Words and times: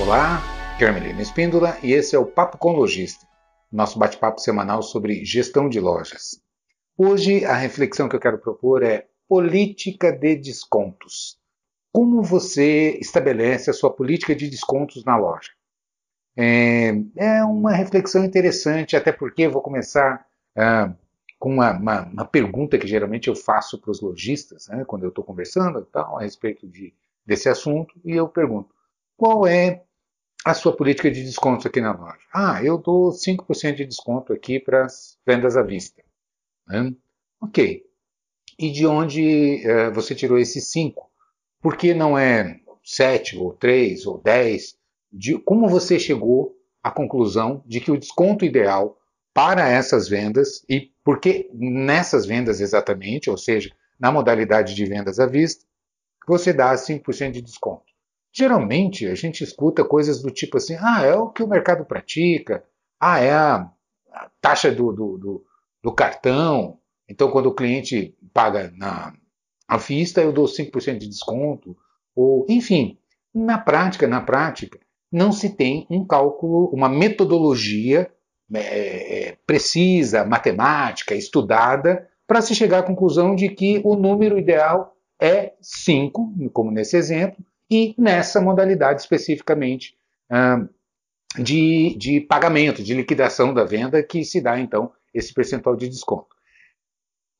Olá, 0.00 0.40
Carmelina 0.78 1.20
Espíndola 1.20 1.76
e 1.82 1.92
esse 1.92 2.16
é 2.16 2.18
o 2.18 2.24
Papo 2.24 2.56
com 2.56 2.72
Lojista, 2.72 3.26
nosso 3.70 3.98
bate-papo 3.98 4.40
semanal 4.40 4.82
sobre 4.82 5.26
gestão 5.26 5.68
de 5.68 5.78
lojas. 5.78 6.40
Hoje 6.96 7.44
a 7.44 7.54
reflexão 7.54 8.08
que 8.08 8.16
eu 8.16 8.20
quero 8.20 8.38
propor 8.38 8.82
é 8.82 9.06
política 9.28 10.10
de 10.10 10.36
descontos. 10.36 11.38
Como 11.92 12.22
você 12.22 12.96
estabelece 12.98 13.68
a 13.68 13.74
sua 13.74 13.92
política 13.92 14.34
de 14.34 14.48
descontos 14.48 15.04
na 15.04 15.18
loja? 15.18 15.50
É, 16.34 16.94
é 17.16 17.44
uma 17.44 17.72
reflexão 17.72 18.24
interessante, 18.24 18.96
até 18.96 19.12
porque 19.12 19.48
vou 19.48 19.60
começar 19.60 20.26
ah, 20.56 20.94
com 21.38 21.52
uma, 21.52 21.72
uma, 21.72 22.02
uma, 22.06 22.24
pergunta 22.24 22.78
que 22.78 22.86
geralmente 22.86 23.28
eu 23.28 23.36
faço 23.36 23.78
para 23.78 23.90
os 23.90 24.00
lojistas, 24.00 24.66
né, 24.68 24.82
quando 24.86 25.02
eu 25.02 25.10
estou 25.10 25.22
conversando 25.22 25.84
tal, 25.92 26.16
a 26.18 26.22
respeito 26.22 26.66
de, 26.66 26.94
desse 27.26 27.50
assunto, 27.50 28.00
e 28.02 28.12
eu 28.12 28.26
pergunto: 28.26 28.74
qual 29.14 29.46
é 29.46 29.84
a 30.44 30.54
sua 30.54 30.74
política 30.74 31.10
de 31.10 31.22
descontos 31.22 31.66
aqui 31.66 31.80
na 31.80 31.92
loja? 31.92 32.18
Ah, 32.32 32.62
eu 32.64 32.78
dou 32.78 33.10
5% 33.10 33.74
de 33.74 33.86
desconto 33.86 34.32
aqui 34.32 34.58
para 34.58 34.84
as 34.84 35.18
vendas 35.26 35.56
à 35.56 35.62
vista. 35.62 36.02
Né? 36.66 36.94
Ok. 37.40 37.84
E 38.58 38.70
de 38.70 38.86
onde 38.86 39.62
uh, 39.66 39.92
você 39.92 40.14
tirou 40.14 40.38
esses 40.38 40.70
5? 40.70 41.10
Por 41.60 41.76
que 41.76 41.92
não 41.92 42.18
é 42.18 42.60
7 42.84 43.36
ou 43.36 43.52
3 43.52 44.06
ou 44.06 44.18
10? 44.18 44.76
De, 45.12 45.38
como 45.38 45.68
você 45.68 45.98
chegou 45.98 46.56
à 46.82 46.90
conclusão 46.90 47.62
de 47.66 47.80
que 47.80 47.90
o 47.90 47.98
desconto 47.98 48.44
ideal 48.44 48.98
para 49.34 49.68
essas 49.68 50.08
vendas 50.08 50.64
e 50.68 50.90
porque 51.04 51.50
nessas 51.52 52.26
vendas 52.26 52.60
exatamente, 52.60 53.30
ou 53.30 53.36
seja, 53.36 53.70
na 53.98 54.10
modalidade 54.10 54.74
de 54.74 54.84
vendas 54.84 55.18
à 55.18 55.26
vista, 55.26 55.64
você 56.26 56.52
dá 56.52 56.74
5% 56.74 57.30
de 57.30 57.42
desconto. 57.42 57.89
Geralmente 58.32 59.06
a 59.06 59.14
gente 59.14 59.42
escuta 59.42 59.84
coisas 59.84 60.22
do 60.22 60.30
tipo 60.30 60.56
assim: 60.56 60.76
ah, 60.80 61.02
é 61.02 61.14
o 61.14 61.28
que 61.28 61.42
o 61.42 61.48
mercado 61.48 61.84
pratica, 61.84 62.64
ah, 62.98 63.18
é 63.18 63.32
a, 63.32 63.70
a 64.12 64.30
taxa 64.40 64.70
do, 64.70 64.92
do, 64.92 65.18
do, 65.18 65.44
do, 65.82 65.92
cartão. 65.92 66.78
Então, 67.08 67.30
quando 67.30 67.46
o 67.46 67.54
cliente 67.54 68.16
paga 68.32 68.72
na 68.76 69.12
à 69.66 69.76
vista, 69.76 70.20
eu 70.20 70.32
dou 70.32 70.46
5% 70.46 70.98
de 70.98 71.08
desconto. 71.08 71.76
Ou, 72.14 72.44
enfim, 72.48 72.98
na 73.32 73.58
prática, 73.58 74.06
na 74.06 74.20
prática, 74.20 74.78
não 75.10 75.32
se 75.32 75.50
tem 75.50 75.86
um 75.88 76.04
cálculo, 76.04 76.68
uma 76.72 76.88
metodologia 76.88 78.10
é, 78.52 79.28
é 79.28 79.36
precisa, 79.46 80.24
matemática, 80.24 81.14
estudada, 81.14 82.08
para 82.26 82.42
se 82.42 82.54
chegar 82.54 82.80
à 82.80 82.82
conclusão 82.82 83.34
de 83.34 83.48
que 83.48 83.80
o 83.84 83.96
número 83.96 84.38
ideal 84.38 84.96
é 85.20 85.54
5, 85.60 86.50
como 86.52 86.70
nesse 86.70 86.96
exemplo, 86.96 87.44
e 87.70 87.94
nessa 87.96 88.40
modalidade 88.40 89.00
especificamente 89.00 89.94
uh, 90.30 90.68
de, 91.40 91.94
de 91.96 92.20
pagamento, 92.20 92.82
de 92.82 92.94
liquidação 92.94 93.54
da 93.54 93.64
venda, 93.64 94.02
que 94.02 94.24
se 94.24 94.40
dá 94.40 94.58
então 94.58 94.92
esse 95.14 95.32
percentual 95.32 95.76
de 95.76 95.88
desconto. 95.88 96.34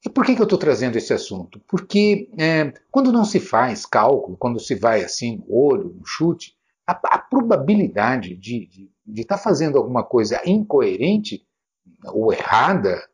E 0.04 0.08
por 0.08 0.24
que, 0.24 0.34
que 0.34 0.40
eu 0.40 0.44
estou 0.44 0.58
trazendo 0.58 0.96
esse 0.96 1.12
assunto? 1.12 1.60
Porque 1.68 2.30
é, 2.38 2.72
quando 2.90 3.12
não 3.12 3.24
se 3.24 3.38
faz 3.38 3.84
cálculo, 3.84 4.36
quando 4.36 4.58
se 4.58 4.74
vai 4.74 5.02
assim 5.02 5.44
olho, 5.48 5.94
no 5.98 6.06
chute, 6.06 6.56
a, 6.86 6.92
a 6.92 7.18
probabilidade 7.18 8.34
de 8.34 8.90
estar 9.14 9.36
tá 9.36 9.42
fazendo 9.42 9.76
alguma 9.76 10.02
coisa 10.02 10.40
incoerente 10.46 11.46
ou 12.06 12.32
errada 12.32 13.06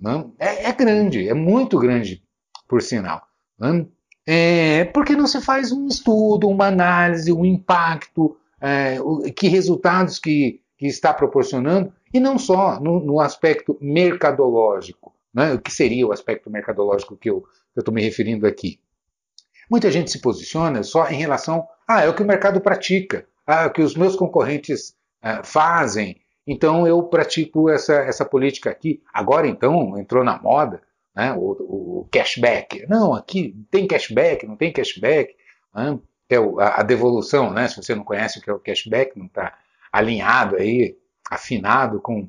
né, 0.00 0.30
é, 0.38 0.68
é, 0.68 0.72
grande, 0.72 1.28
é 1.28 1.34
muito 1.34 1.78
grande, 1.78 2.22
por 2.68 2.82
sinal. 2.82 3.22
Né? 3.58 3.86
É, 4.30 4.84
porque 4.84 5.16
não 5.16 5.26
se 5.26 5.40
faz 5.40 5.72
um 5.72 5.86
estudo, 5.86 6.50
uma 6.50 6.66
análise, 6.66 7.32
um 7.32 7.46
impacto, 7.46 8.36
é, 8.60 8.98
que 9.34 9.48
resultados 9.48 10.18
que, 10.18 10.60
que 10.76 10.86
está 10.86 11.14
proporcionando, 11.14 11.90
e 12.12 12.20
não 12.20 12.38
só 12.38 12.78
no, 12.78 13.00
no 13.00 13.20
aspecto 13.20 13.78
mercadológico, 13.80 15.14
né, 15.32 15.54
o 15.54 15.58
que 15.58 15.72
seria 15.72 16.06
o 16.06 16.12
aspecto 16.12 16.50
mercadológico 16.50 17.16
que 17.16 17.30
eu 17.30 17.42
estou 17.74 17.94
me 17.94 18.02
referindo 18.02 18.46
aqui. 18.46 18.78
Muita 19.70 19.90
gente 19.90 20.10
se 20.10 20.20
posiciona 20.20 20.82
só 20.82 21.08
em 21.08 21.16
relação 21.16 21.66
ah, 21.88 22.04
é 22.04 22.08
o 22.10 22.14
que 22.14 22.22
o 22.22 22.26
mercado 22.26 22.60
pratica, 22.60 23.26
ah, 23.46 23.62
é 23.62 23.66
o 23.68 23.72
que 23.72 23.80
os 23.80 23.96
meus 23.96 24.14
concorrentes 24.14 24.94
ah, 25.22 25.42
fazem, 25.42 26.20
então 26.46 26.86
eu 26.86 27.02
pratico 27.02 27.70
essa, 27.70 27.94
essa 27.94 28.26
política 28.26 28.68
aqui. 28.68 29.02
Agora 29.10 29.48
então 29.48 29.98
entrou 29.98 30.22
na 30.22 30.38
moda 30.38 30.82
né? 31.18 31.32
o, 31.32 31.50
o, 31.50 32.08
cashback. 32.12 32.86
Não, 32.88 33.12
aqui 33.12 33.52
tem 33.72 33.88
cashback, 33.88 34.46
não 34.46 34.56
tem 34.56 34.72
cashback. 34.72 35.34
Né? 35.74 35.98
É 36.30 36.36
a, 36.36 36.80
a, 36.80 36.82
devolução, 36.84 37.50
né? 37.52 37.66
se 37.66 37.76
você 37.76 37.92
não 37.92 38.04
conhece 38.04 38.38
o 38.38 38.42
que 38.42 38.48
é 38.48 38.52
o 38.52 38.60
cashback, 38.60 39.18
não 39.18 39.26
está 39.26 39.58
alinhado 39.92 40.54
aí, 40.54 40.96
afinado 41.28 42.00
com 42.00 42.28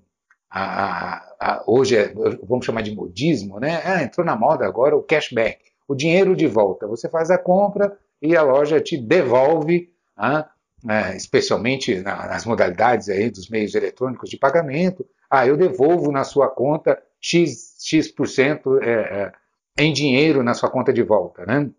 a, 0.50 0.63
a, 0.63 1.35
a, 1.39 1.63
hoje 1.67 1.95
é, 1.97 2.11
vamos 2.44 2.66
chamar 2.66 2.81
de 2.81 2.95
modismo, 2.95 3.59
né? 3.59 3.81
Ah, 3.85 4.01
entrou 4.01 4.25
na 4.25 4.35
moda 4.35 4.66
agora 4.66 4.97
o 4.97 5.03
cashback, 5.03 5.59
o 5.88 5.94
dinheiro 5.94 6.35
de 6.35 6.47
volta. 6.47 6.88
Você 6.88 7.07
faz 7.07 7.29
a 7.29 7.38
compra 7.38 7.95
e 8.19 8.35
a 8.35 8.41
loja 8.41 8.81
te 8.81 8.97
devolve, 8.97 9.94
ah, 10.17 10.50
é, 10.89 11.16
especialmente 11.16 12.00
nas 12.01 12.45
modalidades 12.45 13.09
aí 13.09 13.29
dos 13.29 13.50
meios 13.50 13.75
eletrônicos 13.75 14.29
de 14.29 14.38
pagamento. 14.38 15.06
Ah, 15.29 15.45
eu 15.45 15.56
devolvo 15.56 16.11
na 16.11 16.23
sua 16.23 16.47
conta 16.47 17.00
X, 17.21 17.69
X% 17.89 18.79
é, 18.81 18.91
é, 18.91 19.31
em 19.77 19.91
dinheiro 19.91 20.44
na 20.44 20.53
sua 20.53 20.69
conta 20.69 20.94
de 20.94 21.01
volta. 21.01 21.45
Né? 21.45 21.69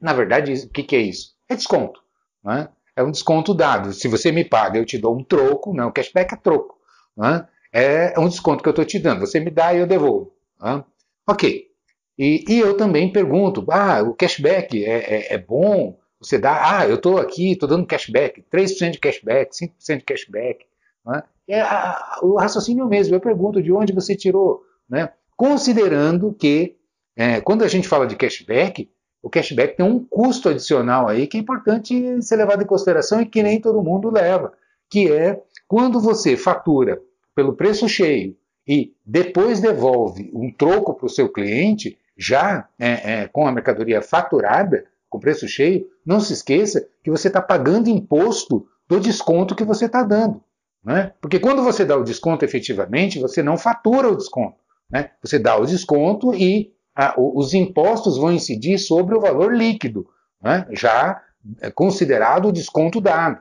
Na 0.00 0.12
verdade, 0.12 0.52
o 0.52 0.68
que, 0.68 0.82
que, 0.82 0.96
é 0.96 1.00
isso? 1.00 1.34
É 1.48 1.54
desconto. 1.54 2.00
Né? 2.42 2.68
É 2.96 3.02
um 3.02 3.10
desconto 3.10 3.54
dado. 3.54 3.92
Se 3.92 4.08
você 4.08 4.30
me 4.30 4.44
paga, 4.44 4.78
eu 4.78 4.84
te 4.84 4.98
dou 4.98 5.16
um 5.16 5.24
troco, 5.24 5.74
né? 5.74 5.84
o 5.84 5.92
cashback 5.92 6.34
é 6.34 6.36
troco. 6.36 6.78
Né? 7.16 7.46
É 7.72 8.18
um 8.18 8.28
desconto 8.28 8.62
que 8.62 8.68
eu 8.68 8.72
estou 8.72 8.84
te 8.84 8.98
dando. 8.98 9.20
Você 9.20 9.40
me 9.40 9.50
dá 9.50 9.74
e 9.74 9.78
eu 9.78 9.86
devolvo. 9.86 10.32
Né? 10.60 10.84
Ok. 11.26 11.68
E, 12.18 12.44
e, 12.48 12.58
eu 12.60 12.76
também 12.76 13.10
pergunto, 13.10 13.64
ah, 13.70 14.02
o 14.02 14.14
cashback 14.14 14.84
é, 14.84 14.98
é, 14.98 15.34
é 15.34 15.38
bom? 15.38 15.98
Você 16.20 16.38
dá, 16.38 16.78
ah, 16.78 16.86
eu 16.86 16.94
estou 16.94 17.18
aqui, 17.18 17.52
estou 17.52 17.68
dando 17.68 17.86
cashback, 17.86 18.44
3% 18.52 18.92
de 18.92 18.98
cashback, 18.98 19.50
5% 19.52 19.98
de 19.98 20.04
cashback. 20.04 20.64
Né? 21.04 21.22
É 21.48 21.60
a, 21.60 22.20
o 22.22 22.36
raciocínio 22.36 22.86
mesmo. 22.86 23.14
Eu 23.14 23.20
pergunto 23.20 23.62
de 23.62 23.72
onde 23.72 23.92
você 23.92 24.14
tirou, 24.16 24.62
né? 24.88 25.10
considerando 25.36 26.32
que 26.32 26.76
é, 27.16 27.40
quando 27.40 27.62
a 27.62 27.68
gente 27.68 27.88
fala 27.88 28.06
de 28.06 28.16
cashback, 28.16 28.90
o 29.22 29.30
cashback 29.30 29.76
tem 29.76 29.86
um 29.86 30.04
custo 30.04 30.48
adicional 30.48 31.08
aí 31.08 31.26
que 31.26 31.36
é 31.36 31.40
importante 31.40 32.22
ser 32.22 32.36
levado 32.36 32.62
em 32.62 32.66
consideração 32.66 33.20
e 33.20 33.26
que 33.26 33.42
nem 33.42 33.60
todo 33.60 33.82
mundo 33.82 34.10
leva, 34.10 34.52
que 34.90 35.10
é 35.10 35.40
quando 35.66 36.00
você 36.00 36.36
fatura 36.36 37.00
pelo 37.34 37.54
preço 37.54 37.88
cheio 37.88 38.36
e 38.66 38.94
depois 39.04 39.60
devolve 39.60 40.30
um 40.32 40.52
troco 40.52 40.94
para 40.94 41.06
o 41.06 41.10
seu 41.10 41.28
cliente, 41.28 41.98
já 42.16 42.68
é, 42.78 43.22
é, 43.22 43.28
com 43.28 43.46
a 43.46 43.52
mercadoria 43.52 44.00
faturada, 44.00 44.84
com 45.08 45.18
preço 45.18 45.46
cheio, 45.46 45.86
não 46.04 46.20
se 46.20 46.32
esqueça 46.32 46.86
que 47.02 47.10
você 47.10 47.28
está 47.28 47.40
pagando 47.40 47.88
imposto 47.88 48.66
do 48.88 49.00
desconto 49.00 49.54
que 49.54 49.64
você 49.64 49.86
está 49.86 50.02
dando. 50.02 50.42
Né? 50.84 51.12
Porque 51.20 51.38
quando 51.38 51.62
você 51.62 51.84
dá 51.84 51.96
o 51.96 52.04
desconto 52.04 52.44
efetivamente, 52.44 53.18
você 53.18 53.42
não 53.42 53.56
fatura 53.56 54.08
o 54.08 54.16
desconto. 54.16 54.56
Né? 54.90 55.10
Você 55.22 55.38
dá 55.38 55.56
o 55.56 55.66
desconto 55.66 56.34
e 56.34 56.72
a, 56.94 57.14
os 57.18 57.54
impostos 57.54 58.16
vão 58.16 58.32
incidir 58.32 58.78
sobre 58.78 59.14
o 59.16 59.20
valor 59.20 59.54
líquido, 59.54 60.06
né? 60.42 60.66
já 60.70 61.20
é 61.60 61.70
considerado 61.70 62.48
o 62.48 62.52
desconto 62.52 63.00
dado. 63.00 63.40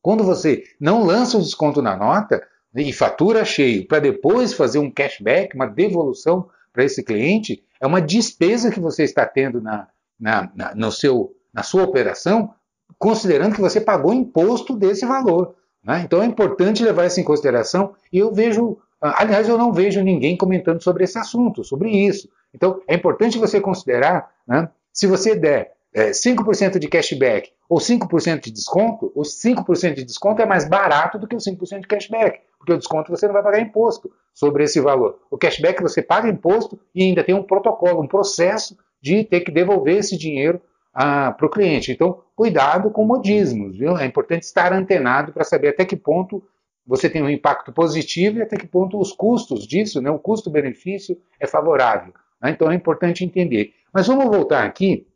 Quando 0.00 0.24
você 0.24 0.62
não 0.80 1.04
lança 1.04 1.36
o 1.36 1.42
desconto 1.42 1.82
na 1.82 1.96
nota 1.96 2.42
e 2.74 2.92
fatura 2.92 3.44
cheio 3.44 3.86
para 3.86 3.98
depois 3.98 4.52
fazer 4.52 4.78
um 4.78 4.90
cashback, 4.90 5.54
uma 5.54 5.66
devolução 5.66 6.48
para 6.72 6.84
esse 6.84 7.02
cliente, 7.02 7.62
é 7.80 7.86
uma 7.86 8.00
despesa 8.00 8.70
que 8.70 8.80
você 8.80 9.02
está 9.04 9.26
tendo 9.26 9.60
na, 9.60 9.88
na, 10.18 10.50
na, 10.54 10.74
no 10.74 10.92
seu, 10.92 11.34
na 11.52 11.62
sua 11.62 11.84
operação, 11.84 12.54
considerando 12.98 13.54
que 13.54 13.60
você 13.60 13.80
pagou 13.80 14.12
imposto 14.12 14.76
desse 14.76 15.04
valor. 15.04 15.54
Né? 15.82 16.02
Então 16.04 16.22
é 16.22 16.26
importante 16.26 16.84
levar 16.84 17.06
isso 17.06 17.20
em 17.20 17.24
consideração 17.24 17.94
e 18.12 18.18
eu 18.18 18.32
vejo, 18.32 18.78
aliás, 19.00 19.48
eu 19.48 19.58
não 19.58 19.72
vejo 19.72 20.02
ninguém 20.02 20.36
comentando 20.36 20.82
sobre 20.82 21.04
esse 21.04 21.18
assunto, 21.18 21.64
sobre 21.64 21.90
isso. 21.90 22.28
Então 22.54 22.80
é 22.86 22.94
importante 22.94 23.38
você 23.38 23.60
considerar, 23.60 24.30
né, 24.46 24.68
se 24.92 25.06
você 25.06 25.34
der 25.34 25.72
é, 25.94 26.10
5% 26.10 26.78
de 26.78 26.88
cashback 26.88 27.50
ou 27.68 27.78
5% 27.78 28.40
de 28.40 28.50
desconto, 28.50 29.12
o 29.14 29.22
5% 29.22 29.94
de 29.94 30.04
desconto 30.04 30.42
é 30.42 30.46
mais 30.46 30.68
barato 30.68 31.18
do 31.18 31.26
que 31.26 31.36
o 31.36 31.38
5% 31.38 31.80
de 31.80 31.86
cashback, 31.86 32.40
porque 32.58 32.72
o 32.72 32.78
desconto 32.78 33.10
você 33.10 33.26
não 33.26 33.34
vai 33.34 33.42
pagar 33.42 33.60
imposto 33.60 34.10
sobre 34.34 34.64
esse 34.64 34.80
valor. 34.80 35.18
O 35.30 35.38
cashback 35.38 35.82
você 35.82 36.02
paga 36.02 36.28
imposto 36.28 36.78
e 36.94 37.02
ainda 37.02 37.24
tem 37.24 37.34
um 37.34 37.42
protocolo, 37.42 38.02
um 38.02 38.08
processo 38.08 38.76
de 39.00 39.24
ter 39.24 39.40
que 39.40 39.50
devolver 39.50 39.98
esse 39.98 40.16
dinheiro 40.16 40.60
para 40.92 41.46
o 41.46 41.50
cliente. 41.50 41.92
Então, 41.92 42.20
cuidado 42.34 42.90
com 42.90 43.04
modismos, 43.04 43.78
viu? 43.78 43.96
É 43.96 44.04
importante 44.04 44.42
estar 44.42 44.72
antenado 44.72 45.32
para 45.32 45.44
saber 45.44 45.68
até 45.68 45.84
que 45.84 45.96
ponto 45.96 46.42
você 46.88 47.10
tem 47.10 47.22
um 47.22 47.28
impacto 47.28 47.70
positivo 47.70 48.38
e 48.38 48.42
até 48.42 48.56
que 48.56 48.66
ponto 48.66 48.98
os 48.98 49.12
custos 49.12 49.66
disso, 49.66 50.00
né, 50.00 50.10
o 50.10 50.18
custo-benefício 50.18 51.20
é 51.38 51.46
favorável. 51.46 52.14
Né? 52.42 52.50
Então 52.50 52.72
é 52.72 52.74
importante 52.74 53.22
entender. 53.22 53.74
Mas 53.92 54.06
vamos 54.06 54.24
voltar 54.24 54.64
aqui 54.64 55.06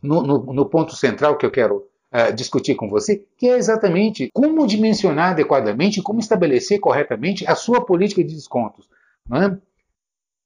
no, 0.00 0.22
no, 0.22 0.38
no 0.52 0.66
ponto 0.66 0.94
central 0.94 1.36
que 1.36 1.44
eu 1.44 1.50
quero 1.50 1.88
uh, 2.12 2.32
discutir 2.32 2.76
com 2.76 2.88
você, 2.88 3.24
que 3.36 3.48
é 3.48 3.56
exatamente 3.56 4.30
como 4.32 4.66
dimensionar 4.68 5.32
adequadamente, 5.32 6.00
como 6.00 6.20
estabelecer 6.20 6.78
corretamente 6.78 7.44
a 7.44 7.56
sua 7.56 7.84
política 7.84 8.22
de 8.22 8.32
descontos. 8.32 8.88
É? 9.32 9.56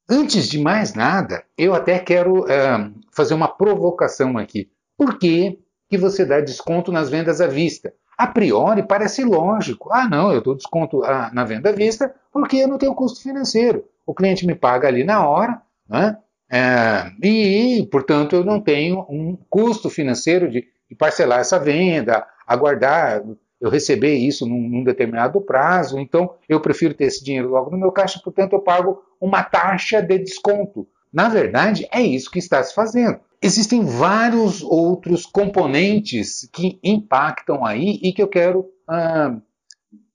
Antes 0.08 0.48
de 0.48 0.58
mais 0.58 0.94
nada, 0.94 1.44
eu 1.58 1.74
até 1.74 1.98
quero 1.98 2.40
uh, 2.40 2.92
fazer 3.12 3.34
uma 3.34 3.48
provocação 3.48 4.38
aqui. 4.38 4.70
Por 4.96 5.18
que, 5.18 5.58
que 5.90 5.98
você 5.98 6.24
dá 6.24 6.40
desconto 6.40 6.90
nas 6.90 7.10
vendas 7.10 7.40
à 7.42 7.46
vista? 7.46 7.92
A 8.20 8.26
priori 8.26 8.82
parece 8.82 9.25
lógico. 9.25 9.90
Ah, 9.90 10.06
não, 10.06 10.31
eu 10.31 10.43
dou 10.43 10.55
desconto 10.55 11.02
ah, 11.02 11.31
na 11.32 11.43
venda 11.43 11.70
à 11.70 11.72
vista 11.72 12.14
porque 12.31 12.58
eu 12.58 12.69
não 12.69 12.76
tenho 12.76 12.94
custo 12.94 13.22
financeiro. 13.22 13.82
O 14.05 14.12
cliente 14.12 14.46
me 14.46 14.55
paga 14.55 14.88
ali 14.88 15.02
na 15.02 15.26
hora, 15.26 15.62
né? 15.88 16.19
É, 16.52 17.11
e, 17.26 17.88
portanto, 17.90 18.37
eu 18.37 18.44
não 18.44 18.61
tenho 18.61 19.06
um 19.08 19.38
custo 19.49 19.88
financeiro 19.88 20.50
de, 20.50 20.67
de, 20.90 20.94
parcelar 20.94 21.40
essa 21.40 21.58
venda, 21.58 22.26
aguardar 22.46 23.22
eu 23.58 23.70
receber 23.70 24.17
isso 24.17 24.46
num, 24.46 24.69
num, 24.69 24.84
determinado 24.84 25.40
prazo. 25.40 25.99
Então, 25.99 26.34
eu 26.46 26.61
prefiro 26.61 26.93
ter 26.93 27.05
esse 27.05 27.25
dinheiro 27.25 27.49
logo 27.49 27.70
no 27.70 27.78
meu 27.78 27.90
caixa, 27.90 28.20
portanto, 28.23 28.52
eu 28.52 28.61
pago 28.61 29.02
uma 29.19 29.43
taxa 29.43 30.02
de 30.02 30.19
desconto. 30.19 30.87
Na 31.12 31.28
verdade, 31.28 31.88
é 31.92 32.00
isso 32.00 32.30
que 32.30 32.38
está 32.38 32.62
se 32.62 32.74
fazendo. 32.74 33.18
Existem 33.42 33.84
vários 33.84 34.62
outros 34.62 35.26
componentes 35.26 36.48
que 36.52 36.78
impactam 36.82 37.64
aí 37.64 37.98
e 38.02 38.12
que 38.12 38.22
eu 38.22 38.28
quero 38.28 38.70
ah, 38.86 39.36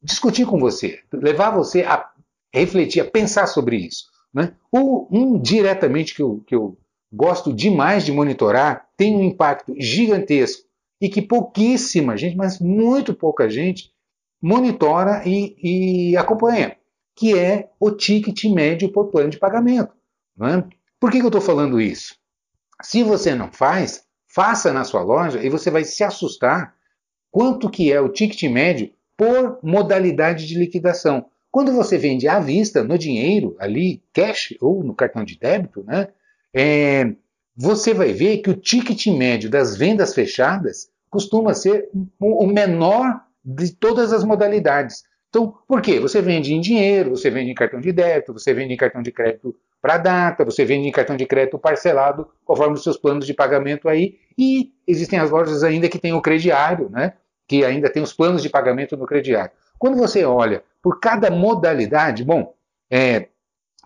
discutir 0.01 0.45
com 0.45 0.59
você, 0.59 0.99
levar 1.11 1.49
você 1.49 1.81
a 1.81 2.09
refletir, 2.53 3.01
a 3.01 3.09
pensar 3.09 3.47
sobre 3.47 3.77
isso. 3.77 4.05
Né? 4.33 4.53
Um 4.71 5.39
diretamente 5.39 6.13
que 6.13 6.21
eu, 6.21 6.43
que 6.45 6.55
eu 6.55 6.77
gosto 7.11 7.53
demais 7.53 8.05
de 8.05 8.11
monitorar 8.11 8.87
tem 8.95 9.15
um 9.15 9.23
impacto 9.23 9.73
gigantesco 9.77 10.63
e 11.01 11.09
que 11.09 11.21
pouquíssima 11.21 12.15
gente, 12.15 12.37
mas 12.37 12.59
muito 12.59 13.13
pouca 13.13 13.49
gente, 13.49 13.91
monitora 14.41 15.23
e, 15.25 16.11
e 16.11 16.17
acompanha, 16.17 16.77
que 17.15 17.37
é 17.37 17.69
o 17.79 17.91
ticket 17.91 18.43
médio 18.45 18.91
por 18.91 19.07
plano 19.09 19.29
de 19.29 19.39
pagamento. 19.39 19.93
Né? 20.37 20.63
Por 21.05 21.11
que, 21.11 21.19
que 21.19 21.23
eu 21.23 21.27
estou 21.27 21.39
falando 21.39 21.79
isso? 21.79 22.15
Se 22.81 23.03
você 23.03 23.35
não 23.35 23.51
faz, 23.51 24.03
faça 24.27 24.73
na 24.73 24.83
sua 24.83 25.03
loja 25.03 25.39
e 25.39 25.51
você 25.51 25.69
vai 25.69 25.83
se 25.83 26.03
assustar 26.03 26.73
quanto 27.29 27.69
que 27.69 27.93
é 27.93 28.01
o 28.01 28.09
ticket 28.09 28.41
médio 28.51 28.91
por 29.15 29.59
modalidade 29.61 30.47
de 30.47 30.57
liquidação. 30.57 31.27
Quando 31.51 31.71
você 31.71 31.95
vende 31.95 32.27
à 32.27 32.39
vista, 32.39 32.83
no 32.83 32.97
dinheiro, 32.97 33.55
ali, 33.59 34.01
cash 34.11 34.55
ou 34.59 34.83
no 34.83 34.95
cartão 34.95 35.23
de 35.23 35.37
débito, 35.37 35.83
né, 35.83 36.07
é, 36.51 37.13
você 37.55 37.93
vai 37.93 38.11
ver 38.11 38.39
que 38.39 38.49
o 38.49 38.55
ticket 38.55 39.05
médio 39.05 39.47
das 39.47 39.77
vendas 39.77 40.11
fechadas 40.11 40.89
costuma 41.07 41.53
ser 41.53 41.87
o 42.19 42.47
menor 42.47 43.21
de 43.45 43.75
todas 43.75 44.11
as 44.11 44.23
modalidades. 44.23 45.03
Então, 45.29 45.53
por 45.67 45.83
quê? 45.83 45.99
Você 45.99 46.19
vende 46.19 46.51
em 46.51 46.61
dinheiro, 46.61 47.11
você 47.11 47.29
vende 47.29 47.51
em 47.51 47.55
cartão 47.55 47.79
de 47.79 47.91
débito, 47.91 48.33
você 48.33 48.55
vende 48.55 48.73
em 48.73 48.77
cartão 48.77 49.03
de 49.03 49.11
crédito 49.11 49.55
para 49.85 49.99
data, 49.99 50.43
você 50.43 50.65
vende 50.65 50.87
em 50.87 50.91
cartão 50.91 51.15
de 51.15 51.27
crédito 51.27 51.59
parcelado, 51.59 52.27
conforme 52.43 52.73
os 52.73 52.81
seus 52.81 52.97
planos 52.97 53.23
de 53.23 53.35
pagamento 53.35 53.87
aí, 53.87 54.17
e 54.35 54.73
existem 54.87 55.19
as 55.19 55.29
lojas 55.29 55.63
ainda 55.63 55.87
que 55.87 55.99
têm 55.99 56.11
o 56.11 56.23
crediário, 56.23 56.89
né? 56.89 57.13
Que 57.47 57.63
ainda 57.63 57.87
tem 57.87 58.01
os 58.01 58.11
planos 58.11 58.41
de 58.41 58.49
pagamento 58.49 58.97
no 58.97 59.05
crediário. 59.05 59.51
Quando 59.77 59.95
você 59.95 60.25
olha 60.25 60.63
por 60.81 60.99
cada 60.99 61.29
modalidade, 61.29 62.23
bom, 62.23 62.55
é, 62.89 63.27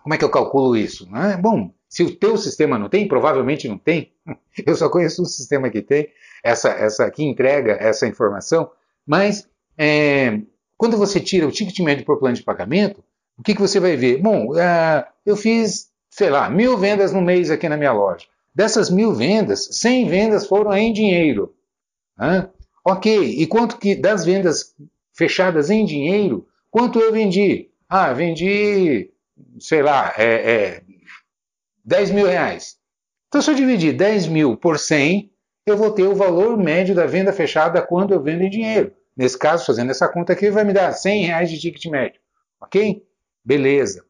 como 0.02 0.14
é 0.14 0.16
que 0.16 0.24
eu 0.24 0.30
calculo 0.30 0.74
isso? 0.74 1.06
Né? 1.10 1.36
Bom, 1.36 1.70
se 1.86 2.02
o 2.02 2.16
teu 2.16 2.38
sistema 2.38 2.78
não 2.78 2.88
tem, 2.88 3.06
provavelmente 3.06 3.68
não 3.68 3.76
tem. 3.76 4.10
Eu 4.64 4.76
só 4.76 4.88
conheço 4.88 5.20
um 5.20 5.26
sistema 5.26 5.68
que 5.68 5.82
tem, 5.82 6.08
essa, 6.42 6.70
essa 6.70 7.10
que 7.10 7.22
entrega 7.22 7.72
essa 7.78 8.06
informação. 8.06 8.70
Mas 9.06 9.46
é, 9.76 10.40
quando 10.78 10.96
você 10.96 11.20
tira 11.20 11.46
o 11.46 11.52
ticket 11.52 11.78
médio 11.80 12.06
por 12.06 12.18
plano 12.18 12.36
de 12.36 12.42
pagamento, 12.42 13.04
o 13.40 13.42
que, 13.42 13.54
que 13.54 13.60
você 13.60 13.80
vai 13.80 13.96
ver? 13.96 14.18
Bom, 14.18 14.52
uh, 14.52 15.02
eu 15.24 15.34
fiz, 15.34 15.89
sei 16.20 16.28
lá, 16.28 16.50
mil 16.50 16.76
vendas 16.76 17.14
no 17.14 17.22
mês 17.22 17.50
aqui 17.50 17.66
na 17.66 17.78
minha 17.78 17.92
loja. 17.92 18.26
Dessas 18.54 18.90
mil 18.90 19.14
vendas, 19.14 19.68
100 19.72 20.06
vendas 20.06 20.46
foram 20.46 20.76
em 20.76 20.92
dinheiro. 20.92 21.54
Né? 22.18 22.46
Ok, 22.84 23.10
e 23.38 23.46
quanto 23.46 23.78
que 23.78 23.94
das 23.94 24.22
vendas 24.22 24.74
fechadas 25.14 25.70
em 25.70 25.82
dinheiro, 25.82 26.46
quanto 26.70 27.00
eu 27.00 27.10
vendi? 27.10 27.70
Ah, 27.88 28.12
vendi, 28.12 29.10
sei 29.58 29.82
lá, 29.82 30.12
é, 30.18 30.52
é 30.52 30.82
10 31.86 32.10
mil 32.10 32.26
reais. 32.26 32.76
Então, 33.28 33.40
se 33.40 33.50
eu 33.50 33.54
dividir 33.54 33.94
10 33.94 34.28
mil 34.28 34.58
por 34.58 34.78
100, 34.78 35.32
eu 35.64 35.74
vou 35.74 35.90
ter 35.90 36.02
o 36.02 36.14
valor 36.14 36.58
médio 36.58 36.94
da 36.94 37.06
venda 37.06 37.32
fechada 37.32 37.80
quando 37.80 38.12
eu 38.12 38.22
vendo 38.22 38.42
em 38.42 38.50
dinheiro. 38.50 38.92
Nesse 39.16 39.38
caso, 39.38 39.64
fazendo 39.64 39.90
essa 39.90 40.06
conta 40.06 40.34
aqui, 40.34 40.50
vai 40.50 40.64
me 40.64 40.74
dar 40.74 40.92
100 40.92 41.24
reais 41.24 41.50
de 41.50 41.58
ticket 41.58 41.86
médio. 41.86 42.20
Ok? 42.60 43.02
Beleza. 43.42 44.04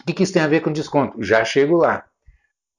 O 0.00 0.12
que 0.12 0.22
isso 0.22 0.32
tem 0.32 0.42
a 0.42 0.48
ver 0.48 0.60
com 0.60 0.72
desconto? 0.72 1.22
Já 1.22 1.44
chego 1.44 1.76
lá. 1.76 2.04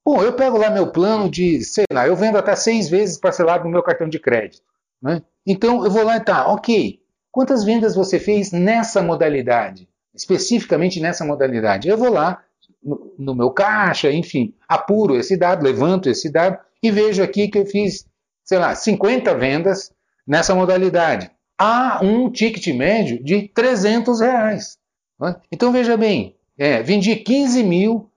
Bom, 0.04 0.22
eu 0.22 0.32
pego 0.34 0.56
lá 0.56 0.70
meu 0.70 0.92
plano 0.92 1.28
de, 1.28 1.62
sei 1.62 1.84
lá, 1.92 2.06
eu 2.06 2.14
vendo 2.14 2.38
até 2.38 2.54
seis 2.54 2.88
vezes 2.88 3.18
parcelado 3.18 3.64
no 3.64 3.70
meu 3.70 3.82
cartão 3.82 4.08
de 4.08 4.20
crédito. 4.20 4.62
Né? 5.02 5.22
Então 5.44 5.84
eu 5.84 5.90
vou 5.90 6.04
lá 6.04 6.16
e 6.16 6.20
tá, 6.20 6.46
ok. 6.46 7.00
Quantas 7.32 7.64
vendas 7.64 7.94
você 7.94 8.20
fez 8.20 8.52
nessa 8.52 9.02
modalidade? 9.02 9.88
Especificamente 10.14 11.00
nessa 11.00 11.24
modalidade. 11.24 11.88
Eu 11.88 11.98
vou 11.98 12.10
lá 12.10 12.42
no, 12.82 13.14
no 13.18 13.34
meu 13.34 13.50
caixa, 13.50 14.10
enfim, 14.12 14.54
apuro 14.68 15.16
esse 15.16 15.36
dado, 15.36 15.64
levanto 15.64 16.08
esse 16.08 16.30
dado 16.30 16.58
e 16.82 16.90
vejo 16.90 17.22
aqui 17.22 17.48
que 17.48 17.58
eu 17.58 17.66
fiz, 17.66 18.06
sei 18.44 18.58
lá, 18.58 18.74
50 18.74 19.34
vendas 19.34 19.92
nessa 20.26 20.54
modalidade. 20.54 21.30
Há 21.58 22.00
um 22.02 22.30
ticket 22.30 22.66
médio 22.68 23.22
de 23.22 23.48
300 23.48 24.20
reais. 24.20 24.78
Né? 25.18 25.36
Então 25.50 25.72
veja 25.72 25.96
bem, 25.96 26.36
é, 26.58 26.82
vendi 26.82 27.14
15 27.16 27.62
mil, 27.62 28.10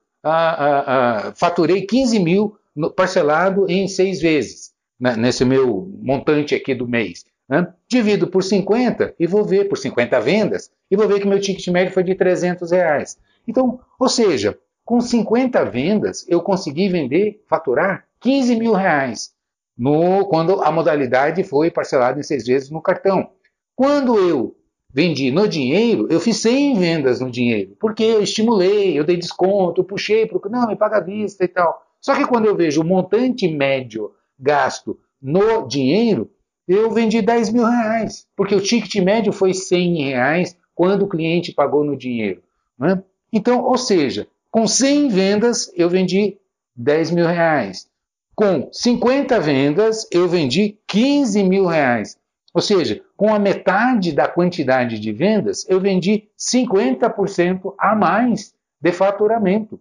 faturei 1.36 1.86
15 1.86 2.19
mil 2.19 2.57
parcelado 2.95 3.69
em 3.69 3.88
seis 3.88 4.21
vezes, 4.21 4.71
né, 5.00 5.15
nesse 5.15 5.44
meu 5.44 5.91
montante 6.01 6.56
aqui 6.56 6.74
do 6.74 6.88
mês. 6.88 7.25
Né? 7.47 7.68
Divido 7.88 8.27
por 8.27 8.44
50 8.44 9.15
e 9.19 9.25
vou 9.25 9.44
ver, 9.44 9.68
por 9.68 9.77
50 9.77 10.19
vendas, 10.21 10.71
e 10.89 10.95
vou 10.95 11.07
ver 11.07 11.19
que 11.19 11.27
meu 11.27 11.39
ticket 11.39 11.68
médio 11.69 11.94
foi 11.94 12.03
de 12.03 12.15
300 12.15 12.71
reais. 12.71 13.18
Então, 13.47 13.80
ou 14.00 14.07
seja, 14.07 14.57
com 14.85 15.01
50 15.01 15.65
vendas, 15.65 16.25
eu 16.27 16.42
consegui 16.42 16.89
vender, 16.89 17.44
faturar 17.47 18.06
15 18.21 18.56
mil 18.56 18.74
reais, 18.74 19.31
no, 19.78 20.25
quando 20.28 20.61
a 20.61 20.71
modalidade 20.71 21.44
foi 21.44 21.71
parcelada 21.71 22.19
em 22.19 22.23
seis 22.23 22.45
vezes 22.45 22.69
no 22.69 22.81
cartão. 22.81 23.31
Quando 23.75 24.19
eu 24.19 24.56
vendi 24.92 25.31
no 25.31 25.48
dinheiro, 25.48 26.08
eu 26.10 26.19
fiz 26.19 26.38
100 26.38 26.80
vendas 26.80 27.19
no 27.19 27.30
dinheiro, 27.30 27.76
porque 27.80 28.04
eu 28.04 28.22
estimulei, 28.22 28.98
eu 28.98 29.04
dei 29.04 29.18
desconto, 29.18 29.81
eu 29.81 29.86
puxei 29.86 30.24
o 30.26 30.50
não, 30.50 30.68
me 30.68 30.76
paga 30.76 30.98
à 30.98 31.02
vista 31.02 31.44
e 31.44 31.48
tal. 31.48 31.86
Só 32.02 32.16
que 32.16 32.26
quando 32.26 32.46
eu 32.46 32.56
vejo 32.56 32.81
o 32.81 32.86
montante 32.86 33.48
médio 33.48 34.12
gasto 34.40 34.98
no 35.22 35.68
dinheiro, 35.68 36.31
eu 36.68 36.92
vendi 36.92 37.22
10 37.22 37.52
mil 37.52 37.66
reais, 37.66 38.28
porque 38.36 38.56
o 38.56 38.62
ticket 38.62 38.96
médio 39.04 39.34
foi 39.34 39.54
100 39.54 40.04
reais 40.04 40.56
quando 40.74 41.04
o 41.04 41.10
cliente 41.10 41.52
pagou 41.52 41.84
no 41.84 41.98
dinheiro. 41.98 42.42
Né? 42.78 43.02
Então, 43.34 43.64
ou 43.64 43.78
seja, 43.78 44.28
com 44.52 44.68
100 44.68 45.10
vendas 45.10 45.72
eu 45.76 45.90
vendi 45.90 46.38
10 46.76 47.12
mil 47.12 47.26
reais. 47.26 47.88
Com 48.36 48.69
50 48.72 49.40
vendas 49.40 50.08
eu 50.12 50.28
vendi 50.28 50.78
15 50.88 51.44
mil 51.44 51.66
reais. 51.66 52.18
Ou 52.53 52.61
seja, 52.61 53.01
com 53.15 53.33
a 53.33 53.39
metade 53.39 54.11
da 54.11 54.27
quantidade 54.27 54.99
de 54.99 55.11
vendas 55.11 55.65
eu 55.69 55.79
vendi 55.79 56.29
50% 56.37 57.73
a 57.77 57.95
mais 57.95 58.53
de 58.81 58.91
faturamento. 58.91 59.79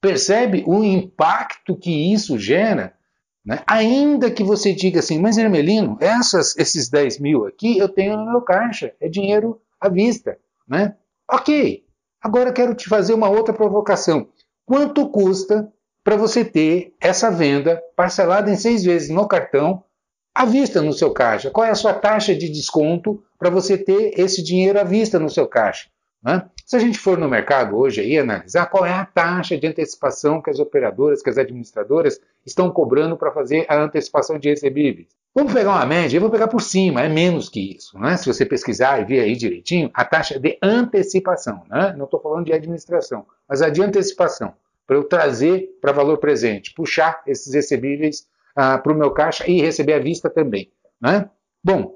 Percebe 0.00 0.64
o 0.66 0.84
impacto 0.84 1.76
que 1.76 2.12
isso 2.12 2.38
gera 2.38 2.96
né? 3.48 3.62
Ainda 3.66 4.30
que 4.30 4.44
você 4.44 4.74
diga 4.74 5.00
assim, 5.00 5.18
mas 5.18 5.38
Hermelino, 5.38 5.96
essas, 6.02 6.54
esses 6.58 6.90
10 6.90 7.18
mil 7.18 7.46
aqui 7.46 7.78
eu 7.78 7.88
tenho 7.88 8.14
no 8.14 8.30
meu 8.30 8.42
caixa, 8.42 8.92
é 9.00 9.08
dinheiro 9.08 9.58
à 9.80 9.88
vista. 9.88 10.38
Né? 10.68 10.94
Ok, 11.26 11.82
agora 12.20 12.52
quero 12.52 12.74
te 12.74 12.86
fazer 12.86 13.14
uma 13.14 13.30
outra 13.30 13.54
provocação. 13.54 14.28
Quanto 14.66 15.08
custa 15.08 15.72
para 16.04 16.14
você 16.14 16.44
ter 16.44 16.94
essa 17.00 17.30
venda 17.30 17.82
parcelada 17.96 18.50
em 18.50 18.56
seis 18.56 18.84
vezes 18.84 19.08
no 19.08 19.26
cartão 19.26 19.82
à 20.38 20.44
vista 20.44 20.80
no 20.80 20.92
seu 20.92 21.10
caixa? 21.10 21.50
Qual 21.50 21.66
é 21.66 21.70
a 21.70 21.74
sua 21.74 21.92
taxa 21.92 22.32
de 22.32 22.48
desconto 22.48 23.20
para 23.36 23.50
você 23.50 23.76
ter 23.76 24.12
esse 24.16 24.40
dinheiro 24.40 24.78
à 24.78 24.84
vista 24.84 25.18
no 25.18 25.28
seu 25.28 25.48
caixa? 25.48 25.88
Né? 26.22 26.48
Se 26.64 26.76
a 26.76 26.78
gente 26.78 26.96
for 26.96 27.18
no 27.18 27.28
mercado 27.28 27.76
hoje 27.76 28.04
e 28.04 28.16
analisar 28.16 28.66
qual 28.66 28.86
é 28.86 28.92
a 28.92 29.04
taxa 29.04 29.58
de 29.58 29.66
antecipação 29.66 30.40
que 30.40 30.48
as 30.48 30.60
operadoras, 30.60 31.22
que 31.22 31.30
as 31.30 31.38
administradoras 31.38 32.20
estão 32.46 32.70
cobrando 32.70 33.16
para 33.16 33.32
fazer 33.32 33.66
a 33.68 33.82
antecipação 33.82 34.38
de 34.38 34.48
recebíveis. 34.48 35.08
Vamos 35.34 35.52
pegar 35.52 35.70
uma 35.70 35.86
média, 35.86 36.16
eu 36.16 36.20
vou 36.20 36.30
pegar 36.30 36.46
por 36.46 36.62
cima, 36.62 37.02
é 37.02 37.08
menos 37.08 37.48
que 37.48 37.74
isso. 37.76 37.98
Né? 37.98 38.16
Se 38.16 38.32
você 38.32 38.46
pesquisar 38.46 39.00
e 39.00 39.04
ver 39.04 39.20
aí 39.20 39.34
direitinho, 39.34 39.90
a 39.92 40.04
taxa 40.04 40.38
de 40.38 40.56
antecipação, 40.62 41.64
né? 41.68 41.94
não 41.98 42.04
estou 42.04 42.20
falando 42.20 42.46
de 42.46 42.52
administração, 42.52 43.26
mas 43.48 43.60
a 43.60 43.68
de 43.70 43.82
antecipação, 43.82 44.54
para 44.86 44.96
eu 44.96 45.02
trazer 45.02 45.68
para 45.80 45.90
valor 45.90 46.18
presente, 46.18 46.72
puxar 46.74 47.22
esses 47.26 47.52
recebíveis 47.52 48.24
ah, 48.58 48.76
para 48.76 48.92
o 48.92 48.96
meu 48.96 49.12
caixa 49.12 49.48
e 49.48 49.60
receber 49.60 49.92
à 49.92 49.98
vista 50.00 50.28
também. 50.28 50.68
Né? 51.00 51.30
Bom, 51.62 51.94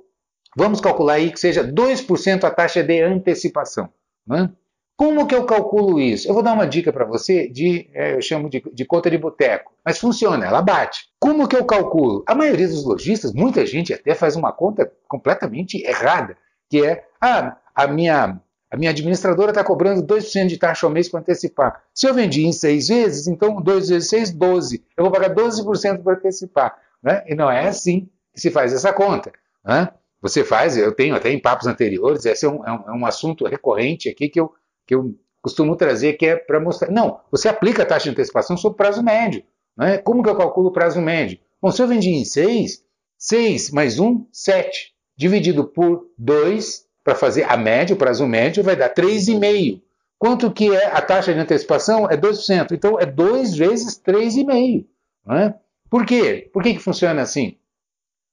vamos 0.56 0.80
calcular 0.80 1.14
aí 1.14 1.32
que 1.32 1.40
seja 1.40 1.64
2% 1.64 2.44
a 2.44 2.50
taxa 2.50 2.84
de 2.84 3.02
antecipação. 3.02 3.88
Né? 4.24 4.48
Como 4.96 5.26
que 5.26 5.34
eu 5.34 5.44
calculo 5.44 6.00
isso? 6.00 6.28
Eu 6.28 6.34
vou 6.34 6.42
dar 6.42 6.52
uma 6.52 6.66
dica 6.66 6.92
para 6.92 7.04
você 7.04 7.48
de, 7.48 7.90
é, 7.92 8.14
eu 8.14 8.22
chamo 8.22 8.48
de, 8.48 8.62
de 8.72 8.84
conta 8.84 9.10
de 9.10 9.18
boteco, 9.18 9.72
mas 9.84 9.98
funciona, 9.98 10.46
ela 10.46 10.62
bate. 10.62 11.08
Como 11.18 11.48
que 11.48 11.56
eu 11.56 11.64
calculo? 11.64 12.22
A 12.28 12.34
maioria 12.34 12.68
dos 12.68 12.84
lojistas, 12.84 13.32
muita 13.32 13.66
gente 13.66 13.92
até 13.92 14.14
faz 14.14 14.36
uma 14.36 14.52
conta 14.52 14.92
completamente 15.08 15.82
errada, 15.84 16.36
que 16.70 16.86
é, 16.86 17.04
ah, 17.20 17.56
a 17.74 17.88
minha, 17.88 18.40
a 18.72 18.76
minha 18.78 18.90
administradora 18.90 19.50
está 19.50 19.62
cobrando 19.62 20.02
2% 20.02 20.46
de 20.46 20.56
taxa 20.56 20.86
ao 20.86 20.92
mês 20.92 21.06
para 21.06 21.20
antecipar. 21.20 21.84
Se 21.92 22.06
eu 22.06 22.14
vendi 22.14 22.46
em 22.46 22.52
seis 22.52 22.88
vezes, 22.88 23.26
então 23.26 23.60
2 23.60 23.90
vezes 23.90 24.08
6, 24.08 24.32
12. 24.32 24.82
Eu 24.96 25.04
vou 25.04 25.12
pagar 25.12 25.34
12% 25.34 26.02
para 26.02 26.14
antecipar. 26.14 26.78
Né? 27.02 27.22
E 27.26 27.34
não 27.34 27.50
é 27.50 27.68
assim 27.68 28.08
que 28.32 28.40
se 28.40 28.50
faz 28.50 28.72
essa 28.72 28.90
conta. 28.90 29.30
Né? 29.62 29.90
Você 30.22 30.42
faz, 30.42 30.74
eu 30.74 30.90
tenho 30.90 31.14
até 31.14 31.30
em 31.30 31.38
papos 31.38 31.66
anteriores, 31.66 32.24
esse 32.24 32.46
é 32.46 32.48
um, 32.48 32.66
é 32.66 32.72
um, 32.72 32.88
é 32.88 32.92
um 32.92 33.04
assunto 33.04 33.44
recorrente 33.46 34.08
aqui 34.08 34.30
que 34.30 34.40
eu 34.40 34.54
que 34.86 34.94
eu 34.94 35.14
costumo 35.42 35.76
trazer, 35.76 36.14
que 36.14 36.26
é 36.26 36.36
para 36.36 36.58
mostrar. 36.58 36.90
Não, 36.90 37.20
você 37.30 37.48
aplica 37.48 37.82
a 37.82 37.86
taxa 37.86 38.04
de 38.04 38.10
antecipação 38.10 38.56
sobre 38.56 38.78
prazo 38.78 39.02
médio. 39.02 39.42
Né? 39.76 39.98
Como 39.98 40.22
que 40.22 40.30
eu 40.30 40.36
calculo 40.36 40.68
o 40.68 40.72
prazo 40.72 41.00
médio? 41.00 41.38
Bom, 41.60 41.70
se 41.70 41.82
eu 41.82 41.86
vendi 41.86 42.10
em 42.10 42.24
6, 42.24 42.82
6 43.18 43.70
mais 43.70 43.98
1, 43.98 44.26
7. 44.32 44.92
Dividido 45.14 45.64
por 45.64 46.06
2, 46.16 46.86
para 47.04 47.14
fazer 47.14 47.44
a 47.44 47.56
média, 47.56 47.94
o 47.94 47.98
prazo 47.98 48.26
médio, 48.26 48.62
vai 48.62 48.76
dar 48.76 48.92
3,5. 48.92 49.80
Quanto 50.18 50.52
que 50.52 50.74
é 50.74 50.86
a 50.86 51.00
taxa 51.00 51.34
de 51.34 51.40
antecipação? 51.40 52.08
É 52.08 52.16
2%. 52.16 52.72
Então, 52.72 52.98
é 52.98 53.04
2 53.04 53.54
vezes 53.56 54.00
3,5. 54.00 54.86
Né? 55.26 55.54
Por 55.90 56.06
quê? 56.06 56.48
Por 56.52 56.62
que, 56.62 56.74
que 56.74 56.78
funciona 56.78 57.22
assim? 57.22 57.56